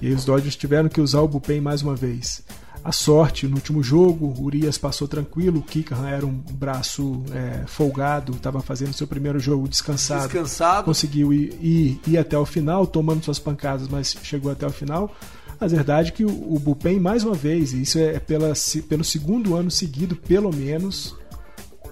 e 0.00 0.08
os 0.08 0.24
Dodgers 0.24 0.56
tiveram 0.56 0.88
que 0.88 0.98
usar 0.98 1.20
o 1.20 1.28
bullpen 1.28 1.60
mais 1.60 1.82
uma 1.82 1.94
vez 1.94 2.42
a 2.84 2.92
sorte 2.92 3.48
no 3.48 3.56
último 3.56 3.82
jogo. 3.82 4.26
O 4.26 4.44
Urias 4.44 4.76
passou 4.76 5.08
tranquilo, 5.08 5.60
o 5.60 5.62
Kikahan 5.62 6.08
era 6.08 6.26
um 6.26 6.34
braço 6.52 7.24
é, 7.32 7.66
folgado, 7.66 8.32
estava 8.32 8.60
fazendo 8.60 8.92
seu 8.92 9.06
primeiro 9.06 9.40
jogo 9.40 9.66
descansado. 9.66 10.24
Descansado. 10.24 10.84
Conseguiu 10.84 11.32
ir, 11.32 11.54
ir, 11.60 12.00
ir, 12.06 12.18
até 12.18 12.36
o 12.36 12.44
final, 12.44 12.86
tomando 12.86 13.24
suas 13.24 13.38
pancadas, 13.38 13.88
mas 13.88 14.14
chegou 14.22 14.52
até 14.52 14.66
o 14.66 14.70
final. 14.70 15.10
A 15.58 15.66
verdade 15.66 16.10
é 16.10 16.12
que 16.12 16.24
o, 16.24 16.54
o 16.54 16.58
Bullpen, 16.58 17.00
mais 17.00 17.24
uma 17.24 17.34
vez, 17.34 17.72
e 17.72 17.80
isso 17.82 17.98
é 17.98 18.18
pela, 18.18 18.52
pelo 18.86 19.02
segundo 19.02 19.56
ano 19.56 19.70
seguido, 19.70 20.14
pelo 20.14 20.54
menos, 20.54 21.16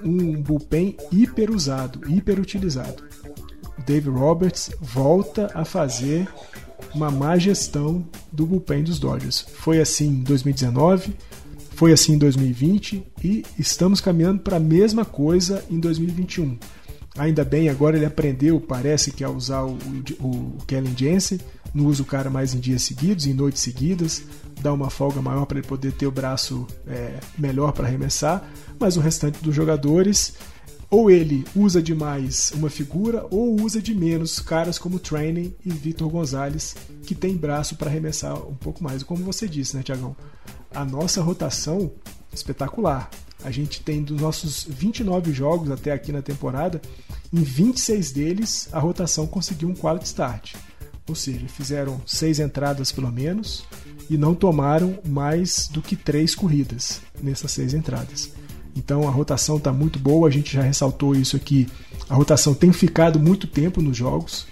um 0.05 0.42
Bullpen 0.42 0.96
hiper 1.11 1.50
usado, 1.50 2.00
hiper 2.07 2.38
utilizado. 2.38 3.02
O 3.78 3.83
Dave 3.87 4.11
Roberts 4.11 4.70
volta 4.78 5.50
a 5.55 5.64
fazer 5.64 6.28
uma 6.95 7.11
má 7.11 7.37
gestão 7.38 8.05
do 8.31 8.47
bullpen 8.47 8.83
dos 8.83 8.99
Dodgers. 8.99 9.47
Foi 9.55 9.81
assim 9.81 10.09
em 10.09 10.23
2019, 10.23 11.14
foi 11.75 11.92
assim 11.92 12.14
em 12.14 12.18
2020 12.18 13.03
e 13.25 13.45
estamos 13.59 14.01
caminhando 14.01 14.40
para 14.40 14.57
a 14.57 14.61
mesma 14.61 15.05
coisa 15.05 15.64
em 15.71 15.81
2021. 15.81 16.59
Ainda 17.18 17.45
bem, 17.45 17.68
agora 17.68 17.97
ele 17.97 18.07
aprendeu, 18.07 18.59
parece 18.61 19.11
que 19.11 19.23
a 19.23 19.29
usar 19.29 19.64
o, 19.64 19.77
o, 20.21 20.27
o 20.27 20.59
Kellen 20.66 20.97
Jensen, 20.97 21.38
não 21.75 21.87
usa 21.87 22.03
o 22.03 22.07
cara 22.07 22.31
mais 22.31 22.55
em 22.55 22.61
dias 22.61 22.83
seguidos, 22.83 23.27
em 23.27 23.35
noites 23.35 23.62
seguidas, 23.62 24.23
dá 24.61 24.73
uma 24.73 24.88
folga 24.90 25.21
maior 25.21 25.45
para 25.45 25.59
ele 25.59 25.66
poder 25.66 25.92
ter 25.92 26.07
o 26.07 26.11
braço 26.11 26.66
é, 26.87 27.18
melhor 27.38 27.73
para 27.73 27.87
arremessar, 27.87 28.49
mas 28.79 28.97
o 28.97 29.01
restante 29.01 29.42
dos 29.42 29.55
jogadores 29.55 30.35
ou 30.92 31.11
ele 31.11 31.42
usa 31.57 31.83
demais 31.83 32.52
uma 32.55 32.68
figura 32.68 33.26
ou 33.31 33.59
usa 33.62 33.81
de 33.81 33.94
menos 33.94 34.38
caras 34.38 34.78
como 34.78 34.98
Training 34.98 35.55
e 35.64 35.70
Vitor 35.70 36.07
Gonzalez, 36.11 36.76
que 37.07 37.14
tem 37.14 37.35
braço 37.35 37.76
para 37.76 37.88
arremessar 37.88 38.37
um 38.46 38.55
pouco 38.55 38.85
mais. 38.85 39.02
Como 39.02 39.24
você 39.24 39.48
disse, 39.48 39.74
né, 39.74 39.83
Tiagão? 39.83 40.14
A 40.70 40.85
nossa 40.85 41.22
rotação 41.22 41.90
espetacular. 42.31 43.11
A 43.42 43.50
gente 43.50 43.81
tem 43.81 44.02
dos 44.02 44.20
nossos 44.20 44.66
29 44.68 45.33
jogos 45.33 45.70
até 45.70 45.92
aqui 45.92 46.12
na 46.12 46.20
temporada, 46.20 46.81
em 47.33 47.42
26 47.42 48.12
deles 48.12 48.68
a 48.70 48.78
rotação 48.78 49.26
conseguiu 49.26 49.70
um 49.70 49.74
quality 49.74 50.05
start. 50.05 50.55
Ou 51.09 51.14
seja, 51.14 51.48
fizeram 51.48 52.02
seis 52.07 52.38
entradas 52.38 52.92
pelo 52.92 53.11
menos 53.11 53.64
e 54.11 54.18
não 54.18 54.35
tomaram 54.35 54.98
mais 55.07 55.68
do 55.68 55.81
que 55.81 55.96
três 55.96 56.35
corridas 56.35 57.00
nessas 57.22 57.50
seis 57.50 57.72
entradas. 57.72 58.41
Então 58.76 59.06
a 59.06 59.11
rotação 59.11 59.56
está 59.56 59.72
muito 59.72 59.98
boa, 59.98 60.28
a 60.28 60.30
gente 60.30 60.54
já 60.54 60.62
ressaltou 60.62 61.14
isso 61.14 61.37
aqui. 61.37 61.68
A 62.08 62.14
rotação 62.14 62.54
tem 62.54 62.72
ficado 62.72 63.18
muito 63.18 63.46
tempo 63.46 63.82
nos 63.82 63.96
jogos. 63.96 64.46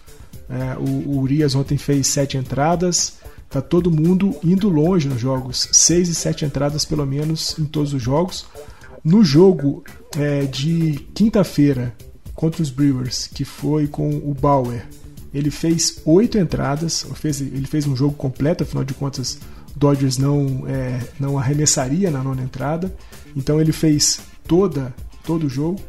É, 0.49 0.77
o, 0.79 1.11
o 1.11 1.19
Urias 1.21 1.55
ontem 1.55 1.79
fez 1.79 2.07
sete 2.07 2.37
entradas. 2.37 3.19
Tá 3.49 3.61
todo 3.61 3.91
mundo 3.91 4.37
indo 4.45 4.69
longe 4.69 5.09
nos 5.09 5.21
jogos, 5.21 5.69
seis 5.73 6.09
e 6.09 6.15
sete 6.15 6.45
entradas 6.45 6.85
pelo 6.85 7.05
menos 7.05 7.59
em 7.59 7.65
todos 7.65 7.93
os 7.93 8.01
jogos. 8.01 8.47
No 9.03 9.25
jogo 9.25 9.83
é, 10.17 10.45
de 10.45 11.01
quinta-feira 11.15 11.95
contra 12.33 12.63
os 12.63 12.71
Brewers, 12.71 13.27
que 13.27 13.45
foi 13.45 13.89
com 13.89 14.09
o 14.09 14.35
Bauer, 14.35 14.87
ele 15.33 15.51
fez 15.51 16.01
oito 16.05 16.39
entradas, 16.39 17.07
fez, 17.15 17.41
ele 17.41 17.67
fez 17.67 17.87
um 17.87 17.97
jogo 17.97 18.15
completo, 18.15 18.63
afinal 18.63 18.85
de 18.85 18.95
contas, 18.95 19.39
Dodgers 19.75 20.19
não, 20.19 20.65
é, 20.69 21.01
não 21.19 21.39
arremessaria 21.39 22.11
na 22.11 22.23
nona 22.23 22.43
entrada. 22.43 22.95
Então 23.37 23.61
ele 23.61 23.73
fez 23.73 24.21
toda 24.47 24.95
todo 25.25 25.47
o 25.47 25.51
jogo. 25.51 25.81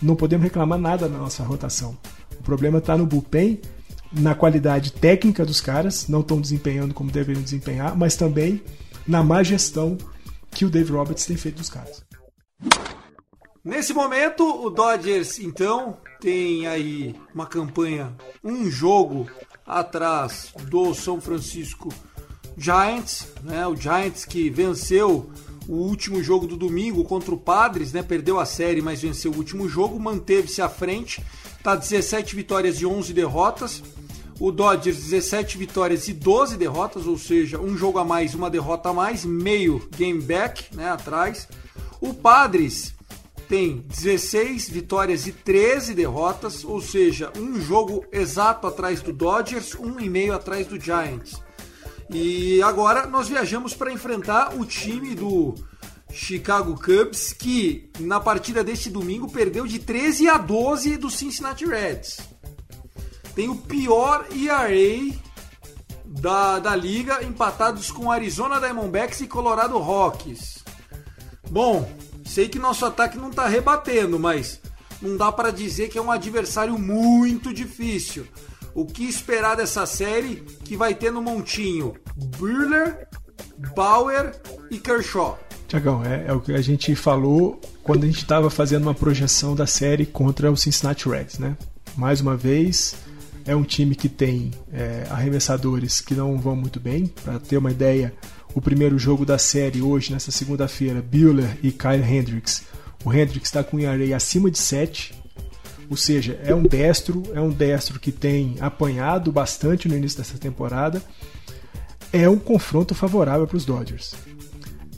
Não 0.00 0.16
podemos 0.16 0.44
reclamar 0.44 0.78
nada 0.78 1.08
na 1.08 1.18
nossa 1.18 1.42
rotação. 1.42 1.96
O 2.38 2.42
problema 2.42 2.78
está 2.78 2.96
no 2.96 3.06
bullpen, 3.06 3.60
na 4.12 4.34
qualidade 4.34 4.92
técnica 4.92 5.44
dos 5.44 5.60
caras, 5.60 6.08
não 6.08 6.20
estão 6.20 6.40
desempenhando 6.40 6.92
como 6.92 7.10
deveriam 7.10 7.42
desempenhar, 7.42 7.96
mas 7.96 8.16
também 8.16 8.62
na 9.06 9.22
má 9.22 9.42
gestão 9.42 9.96
que 10.50 10.64
o 10.64 10.70
Dave 10.70 10.92
Roberts 10.92 11.24
tem 11.24 11.36
feito 11.36 11.56
dos 11.58 11.70
caras. 11.70 12.04
Nesse 13.64 13.94
momento, 13.94 14.44
o 14.44 14.68
Dodgers 14.70 15.38
então 15.38 15.98
tem 16.20 16.66
aí 16.66 17.14
uma 17.32 17.46
campanha, 17.46 18.12
um 18.42 18.68
jogo 18.68 19.28
atrás 19.64 20.52
do 20.68 20.92
São 20.94 21.20
Francisco 21.20 21.88
Giants, 22.56 23.28
né? 23.42 23.66
O 23.66 23.76
Giants 23.76 24.24
que 24.24 24.50
venceu 24.50 25.30
o 25.68 25.74
último 25.74 26.22
jogo 26.22 26.46
do 26.46 26.56
domingo 26.56 27.04
contra 27.04 27.34
o 27.34 27.38
Padres, 27.38 27.92
né? 27.92 28.02
Perdeu 28.02 28.38
a 28.38 28.46
série, 28.46 28.82
mas 28.82 29.02
venceu 29.02 29.32
o 29.32 29.36
último 29.36 29.68
jogo, 29.68 29.98
manteve-se 29.98 30.60
à 30.60 30.68
frente, 30.68 31.22
tá 31.62 31.74
17 31.74 32.34
vitórias 32.34 32.80
e 32.80 32.86
11 32.86 33.12
derrotas. 33.12 33.82
O 34.40 34.50
Dodgers 34.50 34.96
17 34.96 35.56
vitórias 35.56 36.08
e 36.08 36.12
12 36.12 36.56
derrotas, 36.56 37.06
ou 37.06 37.16
seja, 37.16 37.60
um 37.60 37.76
jogo 37.76 37.98
a 37.98 38.04
mais, 38.04 38.34
uma 38.34 38.50
derrota 38.50 38.88
a 38.88 38.92
mais, 38.92 39.24
meio 39.24 39.88
game 39.96 40.20
back, 40.20 40.74
né, 40.74 40.90
atrás. 40.90 41.46
O 42.00 42.12
Padres 42.12 42.94
tem 43.48 43.84
16 43.86 44.68
vitórias 44.70 45.26
e 45.26 45.32
13 45.32 45.94
derrotas, 45.94 46.64
ou 46.64 46.80
seja, 46.80 47.30
um 47.36 47.60
jogo 47.60 48.04
exato 48.10 48.66
atrás 48.66 49.00
do 49.00 49.12
Dodgers, 49.12 49.74
um 49.74 50.00
e 50.00 50.08
meio 50.08 50.34
atrás 50.34 50.66
do 50.66 50.80
Giants. 50.80 51.40
E 52.12 52.62
agora 52.62 53.06
nós 53.06 53.28
viajamos 53.28 53.74
para 53.74 53.92
enfrentar 53.92 54.54
o 54.54 54.66
time 54.66 55.14
do 55.14 55.54
Chicago 56.12 56.74
Cubs, 56.74 57.32
que 57.32 57.90
na 57.98 58.20
partida 58.20 58.62
deste 58.62 58.90
domingo 58.90 59.30
perdeu 59.30 59.66
de 59.66 59.78
13 59.78 60.28
a 60.28 60.36
12 60.36 60.98
do 60.98 61.10
Cincinnati 61.10 61.64
Reds. 61.64 62.18
Tem 63.34 63.48
o 63.48 63.56
pior 63.56 64.26
ERA 64.30 65.16
da, 66.04 66.58
da 66.58 66.76
liga, 66.76 67.24
empatados 67.24 67.90
com 67.90 68.10
Arizona 68.10 68.60
Diamondbacks 68.60 69.22
e 69.22 69.26
Colorado 69.26 69.78
Rockies. 69.78 70.62
Bom, 71.50 71.90
sei 72.26 72.48
que 72.48 72.58
nosso 72.58 72.84
ataque 72.84 73.16
não 73.16 73.30
está 73.30 73.46
rebatendo, 73.46 74.18
mas 74.18 74.60
não 75.00 75.16
dá 75.16 75.32
para 75.32 75.50
dizer 75.50 75.88
que 75.88 75.98
é 75.98 76.02
um 76.02 76.10
adversário 76.10 76.78
muito 76.78 77.54
difícil. 77.54 78.26
O 78.74 78.84
que 78.84 79.04
esperar 79.04 79.56
dessa 79.56 79.86
série 79.86 80.36
que 80.64 80.76
vai 80.76 80.94
ter 80.94 81.10
no 81.10 81.22
montinho 81.22 81.94
Burler, 82.16 83.06
Bauer 83.74 84.34
e 84.70 84.78
Kershaw? 84.78 85.38
Tiagão, 85.68 86.04
é, 86.04 86.26
é, 86.26 86.32
o 86.32 86.40
que 86.40 86.52
a 86.52 86.60
gente 86.60 86.94
falou 86.94 87.60
quando 87.82 88.04
a 88.04 88.06
gente 88.06 88.18
estava 88.18 88.50
fazendo 88.50 88.82
uma 88.82 88.94
projeção 88.94 89.54
da 89.54 89.66
série 89.66 90.04
contra 90.04 90.50
o 90.50 90.56
Cincinnati 90.56 91.08
Reds, 91.08 91.38
né? 91.38 91.56
Mais 91.96 92.20
uma 92.20 92.36
vez, 92.36 92.94
é 93.44 93.56
um 93.56 93.64
time 93.64 93.94
que 93.94 94.08
tem 94.08 94.50
é, 94.72 95.06
arremessadores 95.10 96.00
que 96.00 96.14
não 96.14 96.38
vão 96.38 96.54
muito 96.54 96.78
bem. 96.78 97.06
Para 97.06 97.38
ter 97.38 97.56
uma 97.56 97.70
ideia, 97.70 98.12
o 98.54 98.60
primeiro 98.60 98.98
jogo 98.98 99.24
da 99.24 99.38
série 99.38 99.80
hoje, 99.80 100.12
nessa 100.12 100.30
segunda-feira, 100.30 101.02
Buehler 101.02 101.56
e 101.62 101.72
Kyle 101.72 102.02
Hendricks. 102.02 102.64
O 103.04 103.12
Hendricks 103.12 103.48
está 103.48 103.64
com 103.64 103.78
um 103.78 103.80
ERA 103.80 104.14
acima 104.14 104.50
de 104.50 104.58
7, 104.58 105.14
ou 105.90 105.96
seja, 105.96 106.38
é 106.44 106.54
um 106.54 106.62
destro, 106.62 107.22
é 107.34 107.40
um 107.40 107.50
destro 107.50 107.98
que 107.98 108.12
tem 108.12 108.56
apanhado 108.60 109.32
bastante 109.32 109.88
no 109.88 109.96
início 109.96 110.18
dessa 110.18 110.38
temporada. 110.38 111.02
É 112.12 112.28
um 112.28 112.38
confronto 112.38 112.94
favorável 112.94 113.46
para 113.46 113.56
os 113.56 113.64
Dodgers. 113.64 114.14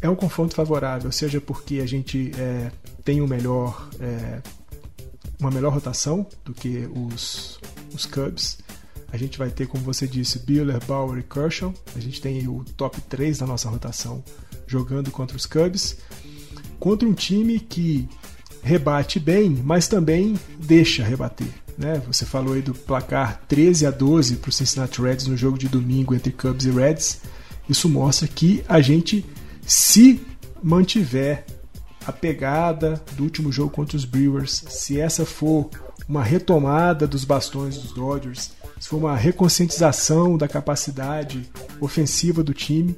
É 0.00 0.08
um 0.08 0.16
confronto 0.16 0.54
favorável, 0.54 1.10
seja 1.12 1.40
porque 1.40 1.80
a 1.80 1.86
gente 1.86 2.32
é, 2.36 2.70
tem 3.04 3.22
um 3.22 3.26
melhor, 3.26 3.88
é, 4.00 4.42
uma 5.38 5.50
melhor 5.50 5.72
rotação 5.72 6.26
do 6.44 6.52
que 6.52 6.88
os, 6.92 7.60
os 7.94 8.04
Cubs. 8.04 8.58
A 9.12 9.16
gente 9.16 9.38
vai 9.38 9.48
ter, 9.48 9.68
como 9.68 9.84
você 9.84 10.08
disse, 10.08 10.40
Buehler, 10.40 10.84
Bauer 10.84 11.20
e 11.20 11.22
Kershaw. 11.22 11.72
A 11.94 12.00
gente 12.00 12.20
tem 12.20 12.48
o 12.48 12.64
top 12.76 13.00
3 13.02 13.38
da 13.38 13.46
nossa 13.46 13.68
rotação 13.68 14.22
jogando 14.66 15.10
contra 15.12 15.36
os 15.36 15.46
Cubs. 15.46 15.96
Contra 16.80 17.08
um 17.08 17.14
time 17.14 17.60
que 17.60 18.08
rebate 18.60 19.20
bem, 19.20 19.50
mas 19.50 19.86
também 19.86 20.38
deixa 20.58 21.04
rebater. 21.04 21.63
Né? 21.76 22.00
Você 22.06 22.24
falou 22.24 22.54
aí 22.54 22.62
do 22.62 22.74
placar 22.74 23.42
13 23.48 23.86
a 23.86 23.90
12 23.90 24.36
para 24.36 24.48
o 24.48 24.52
Cincinnati 24.52 25.00
Reds 25.00 25.26
no 25.26 25.36
jogo 25.36 25.58
de 25.58 25.68
domingo 25.68 26.14
entre 26.14 26.32
Cubs 26.32 26.64
e 26.64 26.70
Reds. 26.70 27.20
Isso 27.68 27.88
mostra 27.88 28.28
que 28.28 28.62
a 28.68 28.80
gente, 28.80 29.24
se 29.66 30.20
mantiver 30.62 31.44
a 32.06 32.12
pegada 32.12 33.02
do 33.12 33.24
último 33.24 33.50
jogo 33.50 33.70
contra 33.70 33.96
os 33.96 34.04
Brewers, 34.04 34.64
se 34.68 35.00
essa 35.00 35.24
for 35.24 35.70
uma 36.08 36.22
retomada 36.22 37.06
dos 37.06 37.24
bastões 37.24 37.78
dos 37.78 37.92
Dodgers, 37.92 38.52
se 38.78 38.88
for 38.88 38.98
uma 38.98 39.16
reconscientização 39.16 40.36
da 40.36 40.46
capacidade 40.46 41.48
ofensiva 41.80 42.42
do 42.42 42.52
time, 42.52 42.96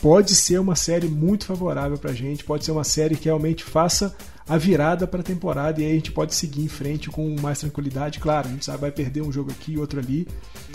pode 0.00 0.34
ser 0.34 0.58
uma 0.58 0.74
série 0.74 1.08
muito 1.08 1.44
favorável 1.44 1.98
para 1.98 2.10
a 2.10 2.14
gente, 2.14 2.42
pode 2.42 2.64
ser 2.64 2.72
uma 2.72 2.84
série 2.84 3.16
que 3.16 3.26
realmente 3.26 3.62
faça 3.62 4.16
a 4.48 4.56
virada 4.56 5.06
para 5.06 5.20
a 5.20 5.24
temporada 5.24 5.80
e 5.80 5.84
aí 5.84 5.92
a 5.92 5.94
gente 5.94 6.12
pode 6.12 6.34
seguir 6.34 6.62
em 6.62 6.68
frente 6.68 7.08
com 7.08 7.36
mais 7.40 7.60
tranquilidade. 7.60 8.18
Claro, 8.18 8.48
a 8.48 8.50
gente 8.50 8.64
sabe, 8.64 8.78
vai 8.78 8.92
perder 8.92 9.22
um 9.22 9.32
jogo 9.32 9.50
aqui 9.50 9.72
e 9.72 9.78
outro 9.78 10.00
ali, 10.00 10.26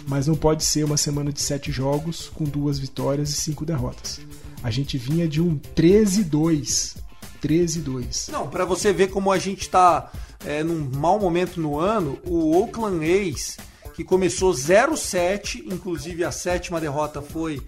mas 0.08 0.28
não 0.28 0.36
pode 0.36 0.64
ser 0.64 0.84
uma 0.84 0.98
semana 0.98 1.32
de 1.32 1.42
sete 1.42 1.72
jogos 1.72 2.30
com 2.34 2.44
duas 2.44 2.80
vitórias 2.80 3.30
e 3.30 3.34
cinco 3.34 3.66
derrotas. 3.66 4.20
A 4.64 4.72
gente 4.72 4.98
vinha 4.98 5.28
de 5.28 5.42
um 5.42 5.60
13-2. 5.76 6.98
13-2. 7.42 8.32
Não, 8.32 8.48
para 8.48 8.66
você 8.66 8.92
ver 8.92 9.10
como 9.10 9.32
a 9.32 9.38
gente 9.38 9.62
está 9.62 10.12
é, 10.46 10.64
num 10.64 10.90
mau 10.96 11.20
momento 11.20 11.62
no 11.62 11.80
ano, 11.80 12.18
o 12.26 12.58
Oakland 12.58 13.06
A's, 13.06 13.58
que 13.94 14.04
começou 14.04 14.54
0-7, 14.54 15.64
inclusive 15.66 16.24
a 16.24 16.32
sétima 16.32 16.82
derrota 16.82 17.22
foi 17.22 17.62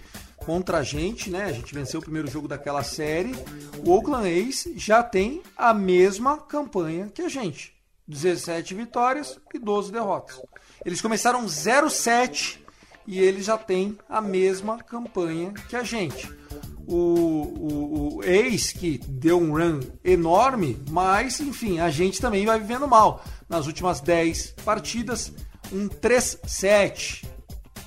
contra 0.45 0.79
a 0.79 0.83
gente, 0.83 1.29
né? 1.29 1.45
A 1.45 1.51
gente 1.51 1.73
venceu 1.73 1.99
o 1.99 2.03
primeiro 2.03 2.29
jogo 2.29 2.47
daquela 2.47 2.83
série. 2.83 3.31
O 3.85 3.91
Oakland 3.91 4.27
A's 4.27 4.67
já 4.75 5.03
tem 5.03 5.41
a 5.55 5.73
mesma 5.73 6.37
campanha 6.37 7.07
que 7.07 7.21
a 7.21 7.29
gente. 7.29 7.73
17 8.07 8.73
vitórias 8.73 9.39
e 9.53 9.59
12 9.59 9.91
derrotas. 9.91 10.41
Eles 10.83 11.01
começaram 11.01 11.45
0-7 11.45 12.57
e 13.05 13.19
eles 13.19 13.45
já 13.45 13.57
têm 13.57 13.97
a 14.09 14.19
mesma 14.19 14.79
campanha 14.79 15.53
que 15.67 15.75
a 15.75 15.83
gente. 15.83 16.27
O, 16.87 16.95
o, 16.95 18.15
o 18.15 18.23
ex 18.23 18.71
que 18.71 18.97
deu 18.97 19.39
um 19.39 19.51
run 19.51 19.79
enorme, 20.03 20.81
mas 20.89 21.39
enfim, 21.39 21.79
a 21.79 21.91
gente 21.91 22.19
também 22.19 22.45
vai 22.45 22.59
vivendo 22.59 22.87
mal. 22.87 23.23
Nas 23.47 23.67
últimas 23.67 24.01
10 24.01 24.55
partidas, 24.65 25.31
um 25.71 25.87
3-7. 25.87 27.25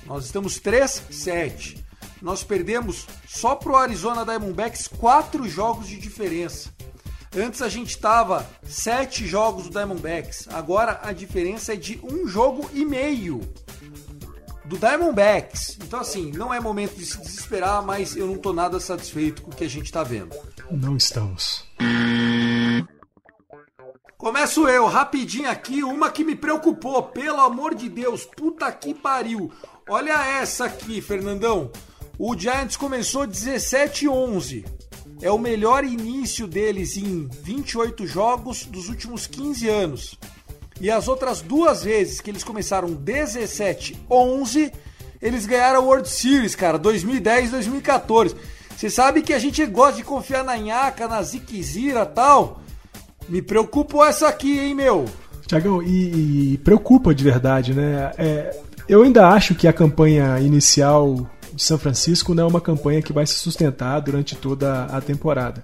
Nós 0.05 0.25
estamos 0.25 0.59
3-7 0.59 1.82
nós 2.23 2.41
perdemos 2.41 3.05
só 3.27 3.53
pro 3.53 3.75
Arizona 3.75 4.23
Diamondbacks 4.23 4.87
quatro 4.87 5.47
jogos 5.47 5.89
de 5.89 5.99
diferença. 5.99 6.73
Antes 7.35 7.61
a 7.61 7.67
gente 7.67 7.89
estava 7.89 8.49
sete 8.63 9.27
jogos 9.27 9.65
do 9.65 9.71
Diamondbacks, 9.71 10.47
agora 10.47 11.01
a 11.03 11.11
diferença 11.11 11.73
é 11.73 11.75
de 11.75 11.99
um 12.01 12.25
jogo 12.25 12.69
e 12.73 12.85
meio 12.85 13.41
do 14.63 14.77
Diamondbacks. 14.77 15.77
Então 15.83 15.99
assim, 15.99 16.31
não 16.31 16.53
é 16.53 16.61
momento 16.61 16.95
de 16.95 17.05
se 17.05 17.19
desesperar, 17.19 17.83
mas 17.83 18.15
eu 18.15 18.25
não 18.25 18.35
estou 18.35 18.53
nada 18.53 18.79
satisfeito 18.79 19.41
com 19.41 19.51
o 19.51 19.55
que 19.55 19.65
a 19.65 19.69
gente 19.69 19.85
está 19.85 20.01
vendo. 20.01 20.33
Não 20.71 20.95
estamos. 20.95 21.65
Começo 24.17 24.65
eu, 24.69 24.85
rapidinho 24.85 25.49
aqui, 25.49 25.83
uma 25.83 26.09
que 26.09 26.23
me 26.23 26.37
preocupou, 26.37 27.03
pelo 27.03 27.41
amor 27.41 27.75
de 27.75 27.89
Deus, 27.89 28.25
puta 28.25 28.71
que 28.71 28.93
pariu. 28.93 29.51
Olha 29.89 30.13
essa 30.39 30.65
aqui, 30.65 31.01
Fernandão. 31.01 31.69
O 32.17 32.37
Giants 32.37 32.77
começou 32.77 33.27
17-11. 33.27 34.65
É 35.21 35.31
o 35.31 35.39
melhor 35.39 35.83
início 35.83 36.47
deles 36.47 36.95
em 36.95 37.27
28 37.41 38.05
jogos 38.05 38.65
dos 38.65 38.87
últimos 38.87 39.25
15 39.25 39.67
anos. 39.67 40.19
E 40.79 40.91
as 40.91 41.07
outras 41.07 41.41
duas 41.41 41.83
vezes 41.83 42.21
que 42.21 42.29
eles 42.29 42.43
começaram 42.43 42.89
17-11, 42.89 44.71
eles 45.21 45.45
ganharam 45.45 45.79
a 45.79 45.83
World 45.83 46.09
Series, 46.09 46.55
cara, 46.55 46.77
2010 46.77 47.47
e 47.47 47.51
2014. 47.51 48.35
Você 48.75 48.89
sabe 48.89 49.21
que 49.21 49.33
a 49.33 49.39
gente 49.39 49.65
gosta 49.65 49.97
de 49.97 50.03
confiar 50.03 50.43
na 50.43 50.57
Nhaca, 50.57 51.07
na 51.07 51.21
Ziquezira 51.23 52.05
tal. 52.05 52.61
Me 53.29 53.41
preocupa 53.41 54.07
essa 54.07 54.27
aqui, 54.27 54.59
hein, 54.59 54.75
meu? 54.75 55.05
Tiagão, 55.47 55.81
e, 55.81 56.53
e, 56.53 56.57
preocupa 56.59 57.13
de 57.13 57.23
verdade, 57.23 57.73
né? 57.73 58.11
É, 58.17 58.59
eu 58.87 59.03
ainda 59.03 59.29
acho 59.29 59.55
que 59.55 59.67
a 59.67 59.73
campanha 59.73 60.39
inicial 60.39 61.29
de 61.53 61.63
São 61.63 61.77
Francisco 61.77 62.33
não 62.33 62.43
é 62.43 62.47
uma 62.47 62.61
campanha 62.61 63.01
que 63.01 63.13
vai 63.13 63.25
se 63.25 63.35
sustentar 63.35 63.99
durante 63.99 64.35
toda 64.35 64.85
a 64.85 64.99
temporada. 65.01 65.63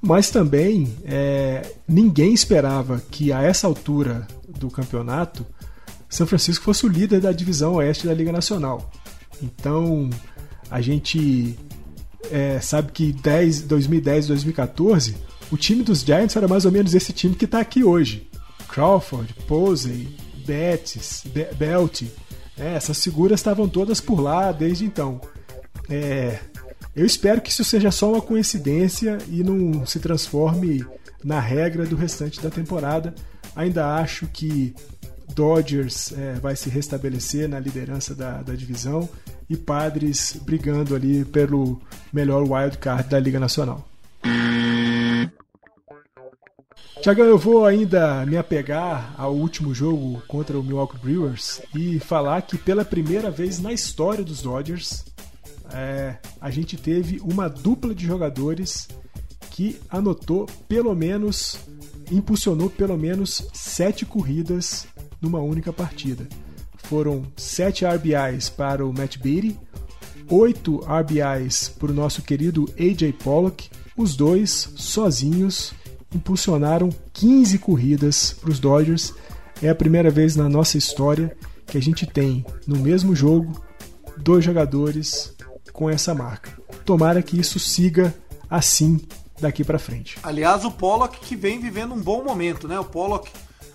Mas 0.00 0.30
também 0.30 0.96
é, 1.04 1.74
ninguém 1.86 2.32
esperava 2.32 3.02
que 3.10 3.32
a 3.32 3.42
essa 3.42 3.66
altura 3.66 4.26
do 4.48 4.70
campeonato 4.70 5.44
São 6.08 6.26
Francisco 6.26 6.64
fosse 6.64 6.86
o 6.86 6.88
líder 6.88 7.20
da 7.20 7.32
divisão 7.32 7.74
oeste 7.74 8.06
da 8.06 8.14
Liga 8.14 8.32
Nacional. 8.32 8.90
Então 9.42 10.08
a 10.70 10.80
gente 10.80 11.58
é, 12.30 12.60
sabe 12.60 12.92
que 12.92 13.12
10, 13.12 13.62
2010 13.62 14.28
2014 14.28 15.16
o 15.50 15.56
time 15.56 15.82
dos 15.82 16.00
Giants 16.00 16.36
era 16.36 16.46
mais 16.46 16.64
ou 16.64 16.72
menos 16.72 16.94
esse 16.94 17.12
time 17.12 17.34
que 17.34 17.46
está 17.46 17.60
aqui 17.60 17.82
hoje. 17.82 18.28
Crawford, 18.68 19.34
Posey, 19.46 20.08
Betts, 20.46 21.24
Be 21.26 21.48
Belt, 21.54 22.02
é, 22.58 22.74
essas 22.74 23.02
figuras 23.02 23.40
estavam 23.40 23.68
todas 23.68 24.00
por 24.00 24.20
lá 24.20 24.52
desde 24.52 24.84
então. 24.84 25.20
É, 25.88 26.38
eu 26.94 27.06
espero 27.06 27.40
que 27.40 27.50
isso 27.50 27.64
seja 27.64 27.90
só 27.90 28.12
uma 28.12 28.20
coincidência 28.20 29.18
e 29.28 29.42
não 29.42 29.86
se 29.86 30.00
transforme 30.00 30.84
na 31.22 31.40
regra 31.40 31.86
do 31.86 31.96
restante 31.96 32.40
da 32.40 32.50
temporada. 32.50 33.14
Ainda 33.54 33.96
acho 33.96 34.26
que 34.26 34.74
Dodgers 35.34 36.12
é, 36.12 36.34
vai 36.34 36.56
se 36.56 36.68
restabelecer 36.68 37.48
na 37.48 37.60
liderança 37.60 38.14
da, 38.14 38.42
da 38.42 38.54
divisão 38.54 39.08
e 39.48 39.56
Padres 39.56 40.36
brigando 40.42 40.94
ali 40.94 41.24
pelo 41.24 41.80
melhor 42.12 42.42
wild 42.42 42.78
card 42.78 43.08
da 43.08 43.18
Liga 43.18 43.38
Nacional. 43.38 43.87
Tiagão, 47.08 47.24
eu 47.24 47.38
vou 47.38 47.64
ainda 47.64 48.26
me 48.26 48.36
apegar 48.36 49.14
ao 49.16 49.34
último 49.34 49.74
jogo 49.74 50.22
contra 50.28 50.58
o 50.58 50.62
Milwaukee 50.62 50.98
Brewers 50.98 51.62
e 51.74 51.98
falar 51.98 52.42
que 52.42 52.58
pela 52.58 52.84
primeira 52.84 53.30
vez 53.30 53.58
na 53.58 53.72
história 53.72 54.22
dos 54.22 54.42
Dodgers, 54.42 55.06
é, 55.72 56.16
a 56.38 56.50
gente 56.50 56.76
teve 56.76 57.18
uma 57.22 57.48
dupla 57.48 57.94
de 57.94 58.04
jogadores 58.04 58.88
que 59.52 59.80
anotou 59.88 60.44
pelo 60.68 60.94
menos, 60.94 61.58
impulsionou 62.12 62.68
pelo 62.68 62.98
menos 62.98 63.48
sete 63.54 64.04
corridas 64.04 64.86
numa 65.18 65.40
única 65.40 65.72
partida. 65.72 66.28
Foram 66.76 67.22
sete 67.38 67.86
RBIs 67.86 68.50
para 68.50 68.84
o 68.84 68.92
Matt 68.92 69.16
Beatty, 69.16 69.58
oito 70.28 70.80
RBIs 70.80 71.70
para 71.70 71.90
o 71.90 71.94
nosso 71.94 72.20
querido 72.20 72.68
AJ 72.78 73.14
Pollock, 73.14 73.70
os 73.96 74.14
dois 74.14 74.74
sozinhos 74.76 75.72
impulsionaram 76.14 76.90
15 77.12 77.58
corridas 77.58 78.32
para 78.32 78.50
os 78.50 78.58
Dodgers. 78.58 79.14
É 79.62 79.68
a 79.68 79.74
primeira 79.74 80.10
vez 80.10 80.36
na 80.36 80.48
nossa 80.48 80.78
história 80.78 81.36
que 81.66 81.76
a 81.76 81.82
gente 81.82 82.06
tem 82.06 82.44
no 82.66 82.78
mesmo 82.78 83.14
jogo 83.14 83.62
dois 84.16 84.44
jogadores 84.44 85.34
com 85.72 85.88
essa 85.88 86.14
marca. 86.14 86.58
Tomara 86.84 87.22
que 87.22 87.38
isso 87.38 87.58
siga 87.58 88.14
assim 88.48 89.00
daqui 89.40 89.62
para 89.62 89.78
frente. 89.78 90.18
Aliás, 90.22 90.64
o 90.64 90.70
Pollock 90.70 91.20
que 91.20 91.36
vem 91.36 91.60
vivendo 91.60 91.94
um 91.94 92.00
bom 92.00 92.24
momento, 92.24 92.66
né? 92.66 92.78
O 92.78 92.84
Pollock, 92.84 93.30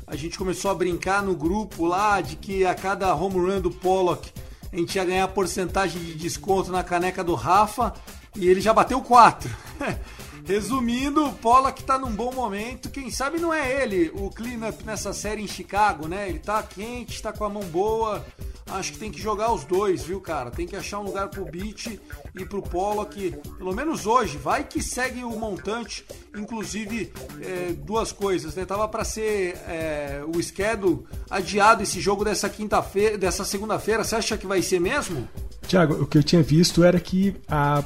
a 0.08 0.15
gente 0.15 0.38
começou 0.38 0.72
a 0.72 0.76
brincar 0.76 1.22
no 1.22 1.36
grupo 1.36 1.86
lá 1.86 2.19
de 2.19 2.36
que 2.36 2.65
a 2.65 2.74
cada 2.76 3.13
home 3.15 3.38
run 3.38 3.62
do 3.62 3.72
Pollock 3.72 4.32
a 4.72 4.76
gente 4.76 4.96
ia 4.96 5.06
ganhar 5.06 5.28
porcentagem 5.28 6.02
de 6.02 6.15
desconto 6.15 6.72
na 6.72 6.84
caneca 6.84 7.24
do 7.24 7.36
Rafa 7.36 7.93
e 8.36 8.48
ele 8.48 8.60
já 8.60 8.74
bateu 8.74 9.00
4. 9.02 9.50
Resumindo, 10.45 11.25
o 11.25 11.34
Pollock 11.34 11.84
tá 11.84 11.97
num 11.97 12.12
bom 12.12 12.34
momento. 12.34 12.89
Quem 12.89 13.10
sabe 13.10 13.39
não 13.39 13.53
é 13.53 13.82
ele 13.82 14.12
o 14.13 14.29
cleanup 14.29 14.84
nessa 14.84 15.13
série 15.13 15.41
em 15.41 15.47
Chicago, 15.47 16.08
né? 16.08 16.27
Ele 16.27 16.39
tá 16.39 16.62
quente, 16.62 17.21
tá 17.21 17.32
com 17.32 17.45
a 17.45 17.49
mão 17.49 17.63
boa. 17.63 18.25
Acho 18.67 18.93
que 18.93 18.97
tem 18.97 19.12
que 19.12 19.21
jogar 19.21 19.53
os 19.53 19.63
dois, 19.63 20.03
viu, 20.03 20.19
cara? 20.19 20.49
Tem 20.49 20.65
que 20.65 20.75
achar 20.75 20.99
um 20.99 21.03
lugar 21.03 21.27
pro 21.29 21.45
Beat 21.45 21.99
e 22.36 22.45
pro 22.45 22.62
Pollock, 22.62 23.32
pelo 23.58 23.73
menos 23.73 24.06
hoje. 24.06 24.38
Vai 24.38 24.63
que 24.63 24.82
segue 24.82 25.23
o 25.23 25.32
montante. 25.32 26.06
Inclusive, 26.36 27.12
é, 27.41 27.73
duas 27.73 28.12
coisas, 28.12 28.56
né? 28.56 28.65
Tava 28.65 28.88
para 28.88 29.03
ser 29.03 29.56
é, 29.67 30.23
o 30.34 30.41
schedule 30.41 31.06
adiado 31.29 31.84
esse 31.84 31.99
jogo 32.01 32.23
dessa 32.23 32.49
quinta-feira, 32.49 33.17
dessa 33.17 33.45
segunda-feira. 33.45 34.03
Você 34.03 34.15
acha 34.15 34.38
que 34.38 34.47
vai 34.47 34.62
ser 34.62 34.79
mesmo? 34.79 35.27
Tiago, 35.67 36.01
o 36.01 36.08
que 36.08 36.17
eu 36.17 36.23
tinha 36.23 36.41
visto 36.41 36.84
era 36.84 36.99
que 36.99 37.36
a, 37.47 37.84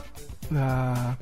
a 0.56 1.18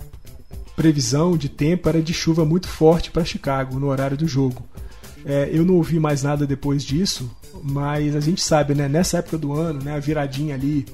previsão 0.75 1.37
de 1.37 1.49
tempo 1.49 1.87
era 1.87 2.01
de 2.01 2.13
chuva 2.13 2.45
muito 2.45 2.67
forte 2.67 3.09
para 3.09 3.23
Chicago 3.23 3.79
no 3.79 3.87
horário 3.87 4.17
do 4.17 4.27
jogo. 4.27 4.63
É, 5.25 5.49
eu 5.51 5.65
não 5.65 5.75
ouvi 5.75 5.99
mais 5.99 6.21
nada 6.21 6.45
depois 6.45 6.83
disso, 6.83 7.31
mas 7.63 8.15
a 8.15 8.19
gente 8.19 8.41
sabe, 8.41 8.75
né, 8.75 8.87
nessa 8.87 9.17
época 9.17 9.37
do 9.37 9.53
ano, 9.53 9.81
né, 9.81 9.95
a 9.95 9.99
viradinha 9.99 10.53
ali 10.53 10.85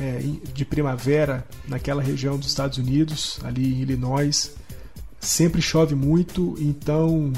é, 0.00 0.20
de 0.52 0.64
primavera 0.64 1.46
naquela 1.68 2.02
região 2.02 2.36
dos 2.36 2.48
Estados 2.48 2.78
Unidos, 2.78 3.38
ali 3.44 3.74
em 3.74 3.82
Illinois, 3.82 4.52
sempre 5.20 5.60
chove 5.60 5.94
muito, 5.94 6.56
então 6.58 7.32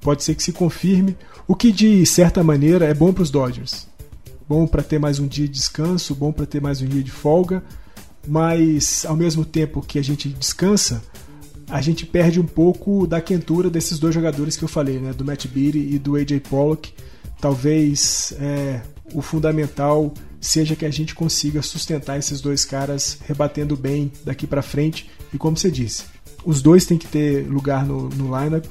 pode 0.00 0.22
ser 0.22 0.34
que 0.34 0.42
se 0.42 0.52
confirme, 0.52 1.16
o 1.46 1.54
que 1.54 1.70
de 1.72 2.06
certa 2.06 2.42
maneira 2.42 2.86
é 2.86 2.94
bom 2.94 3.12
para 3.12 3.22
os 3.22 3.30
Dodgers. 3.30 3.86
Bom 4.48 4.66
para 4.66 4.82
ter 4.82 4.98
mais 4.98 5.18
um 5.18 5.26
dia 5.26 5.46
de 5.46 5.52
descanso, 5.52 6.14
bom 6.14 6.32
para 6.32 6.46
ter 6.46 6.60
mais 6.60 6.80
um 6.82 6.86
dia 6.86 7.02
de 7.02 7.10
folga, 7.10 7.62
mas 8.26 9.04
ao 9.06 9.16
mesmo 9.16 9.44
tempo 9.44 9.80
que 9.80 9.98
a 9.98 10.02
gente 10.02 10.28
descansa, 10.28 11.02
a 11.72 11.80
gente 11.80 12.04
perde 12.04 12.38
um 12.38 12.44
pouco 12.44 13.06
da 13.06 13.18
quentura 13.18 13.70
desses 13.70 13.98
dois 13.98 14.14
jogadores 14.14 14.58
que 14.58 14.62
eu 14.62 14.68
falei, 14.68 14.98
né? 14.98 15.14
Do 15.14 15.24
Matt 15.24 15.46
Beatty 15.46 15.78
e 15.78 15.98
do 15.98 16.16
AJ 16.16 16.40
Pollock. 16.40 16.92
Talvez 17.40 18.34
é, 18.38 18.82
o 19.14 19.22
fundamental 19.22 20.12
seja 20.38 20.76
que 20.76 20.84
a 20.84 20.90
gente 20.90 21.14
consiga 21.14 21.62
sustentar 21.62 22.18
esses 22.18 22.42
dois 22.42 22.66
caras 22.66 23.16
rebatendo 23.26 23.74
bem 23.74 24.12
daqui 24.22 24.46
para 24.46 24.60
frente. 24.60 25.08
E 25.32 25.38
como 25.38 25.56
você 25.56 25.70
disse, 25.70 26.04
os 26.44 26.60
dois 26.60 26.84
têm 26.84 26.98
que 26.98 27.06
ter 27.06 27.48
lugar 27.48 27.86
no, 27.86 28.10
no 28.10 28.38
lineup. 28.38 28.66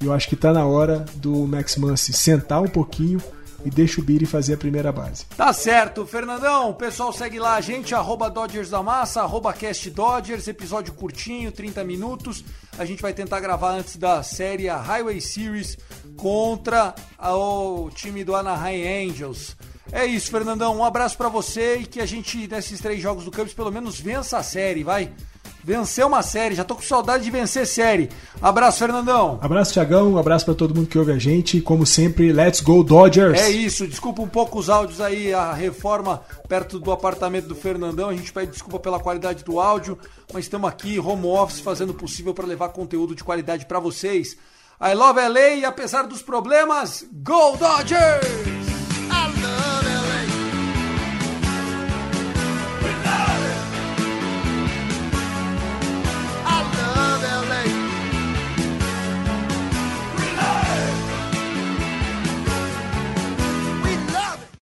Eu 0.00 0.14
acho 0.14 0.26
que 0.26 0.34
está 0.34 0.50
na 0.50 0.64
hora 0.64 1.04
do 1.16 1.46
Max 1.46 1.76
Muncy 1.76 2.14
sentar 2.14 2.62
um 2.62 2.68
pouquinho 2.68 3.20
e 3.66 3.70
deixa 3.70 4.00
o 4.00 4.04
Biri 4.04 4.24
fazer 4.24 4.54
a 4.54 4.56
primeira 4.56 4.92
base. 4.92 5.24
Tá 5.36 5.52
certo, 5.52 6.06
Fernandão. 6.06 6.70
O 6.70 6.74
pessoal 6.74 7.12
segue 7.12 7.40
lá 7.40 7.56
a 7.56 7.60
gente, 7.60 7.96
arroba 7.96 8.30
Dodgers 8.30 8.70
da 8.70 8.80
Massa, 8.80 9.22
arroba 9.22 9.52
Cast 9.52 9.90
Dodgers, 9.90 10.46
episódio 10.46 10.94
curtinho, 10.94 11.50
30 11.50 11.82
minutos. 11.82 12.44
A 12.78 12.84
gente 12.84 13.02
vai 13.02 13.12
tentar 13.12 13.40
gravar 13.40 13.72
antes 13.72 13.96
da 13.96 14.22
série 14.22 14.68
a 14.68 14.76
Highway 14.76 15.20
Series 15.20 15.76
contra 16.16 16.94
o 17.20 17.90
time 17.90 18.22
do 18.22 18.36
Anaheim 18.36 19.10
Angels. 19.10 19.56
É 19.90 20.06
isso, 20.06 20.30
Fernandão. 20.30 20.76
Um 20.76 20.84
abraço 20.84 21.16
para 21.16 21.28
você 21.28 21.78
e 21.78 21.86
que 21.86 22.00
a 22.00 22.06
gente, 22.06 22.46
nesses 22.46 22.80
três 22.80 23.00
jogos 23.00 23.24
do 23.24 23.32
Cubs, 23.32 23.52
pelo 23.52 23.72
menos 23.72 23.98
vença 23.98 24.38
a 24.38 24.44
série, 24.44 24.84
vai. 24.84 25.12
Vencer 25.66 26.06
uma 26.06 26.22
série, 26.22 26.54
já 26.54 26.62
tô 26.62 26.76
com 26.76 26.82
saudade 26.82 27.24
de 27.24 27.30
vencer 27.32 27.66
série. 27.66 28.08
Abraço, 28.40 28.78
Fernandão. 28.78 29.36
Abraço, 29.42 29.72
Tiagão. 29.72 30.12
Um 30.12 30.16
abraço 30.16 30.44
para 30.44 30.54
todo 30.54 30.72
mundo 30.72 30.86
que 30.86 30.96
ouve 30.96 31.10
a 31.10 31.18
gente. 31.18 31.60
Como 31.60 31.84
sempre, 31.84 32.32
let's 32.32 32.60
go 32.60 32.84
Dodgers! 32.84 33.36
É 33.36 33.50
isso, 33.50 33.84
desculpa 33.84 34.22
um 34.22 34.28
pouco 34.28 34.60
os 34.60 34.70
áudios 34.70 35.00
aí, 35.00 35.34
a 35.34 35.52
reforma 35.52 36.22
perto 36.48 36.78
do 36.78 36.92
apartamento 36.92 37.48
do 37.48 37.56
Fernandão. 37.56 38.10
A 38.10 38.14
gente 38.14 38.32
pede 38.32 38.52
desculpa 38.52 38.78
pela 38.78 39.00
qualidade 39.00 39.42
do 39.42 39.58
áudio, 39.58 39.98
mas 40.32 40.44
estamos 40.44 40.70
aqui, 40.70 41.00
home 41.00 41.26
office, 41.26 41.58
fazendo 41.58 41.90
o 41.90 41.94
possível 41.94 42.32
para 42.32 42.46
levar 42.46 42.68
conteúdo 42.68 43.12
de 43.12 43.24
qualidade 43.24 43.66
para 43.66 43.80
vocês. 43.80 44.36
I 44.80 44.94
love 44.94 45.18
LA 45.18 45.48
e 45.56 45.64
apesar 45.64 46.04
dos 46.04 46.22
problemas, 46.22 47.04
Go 47.12 47.56
Dodgers! 47.56 48.75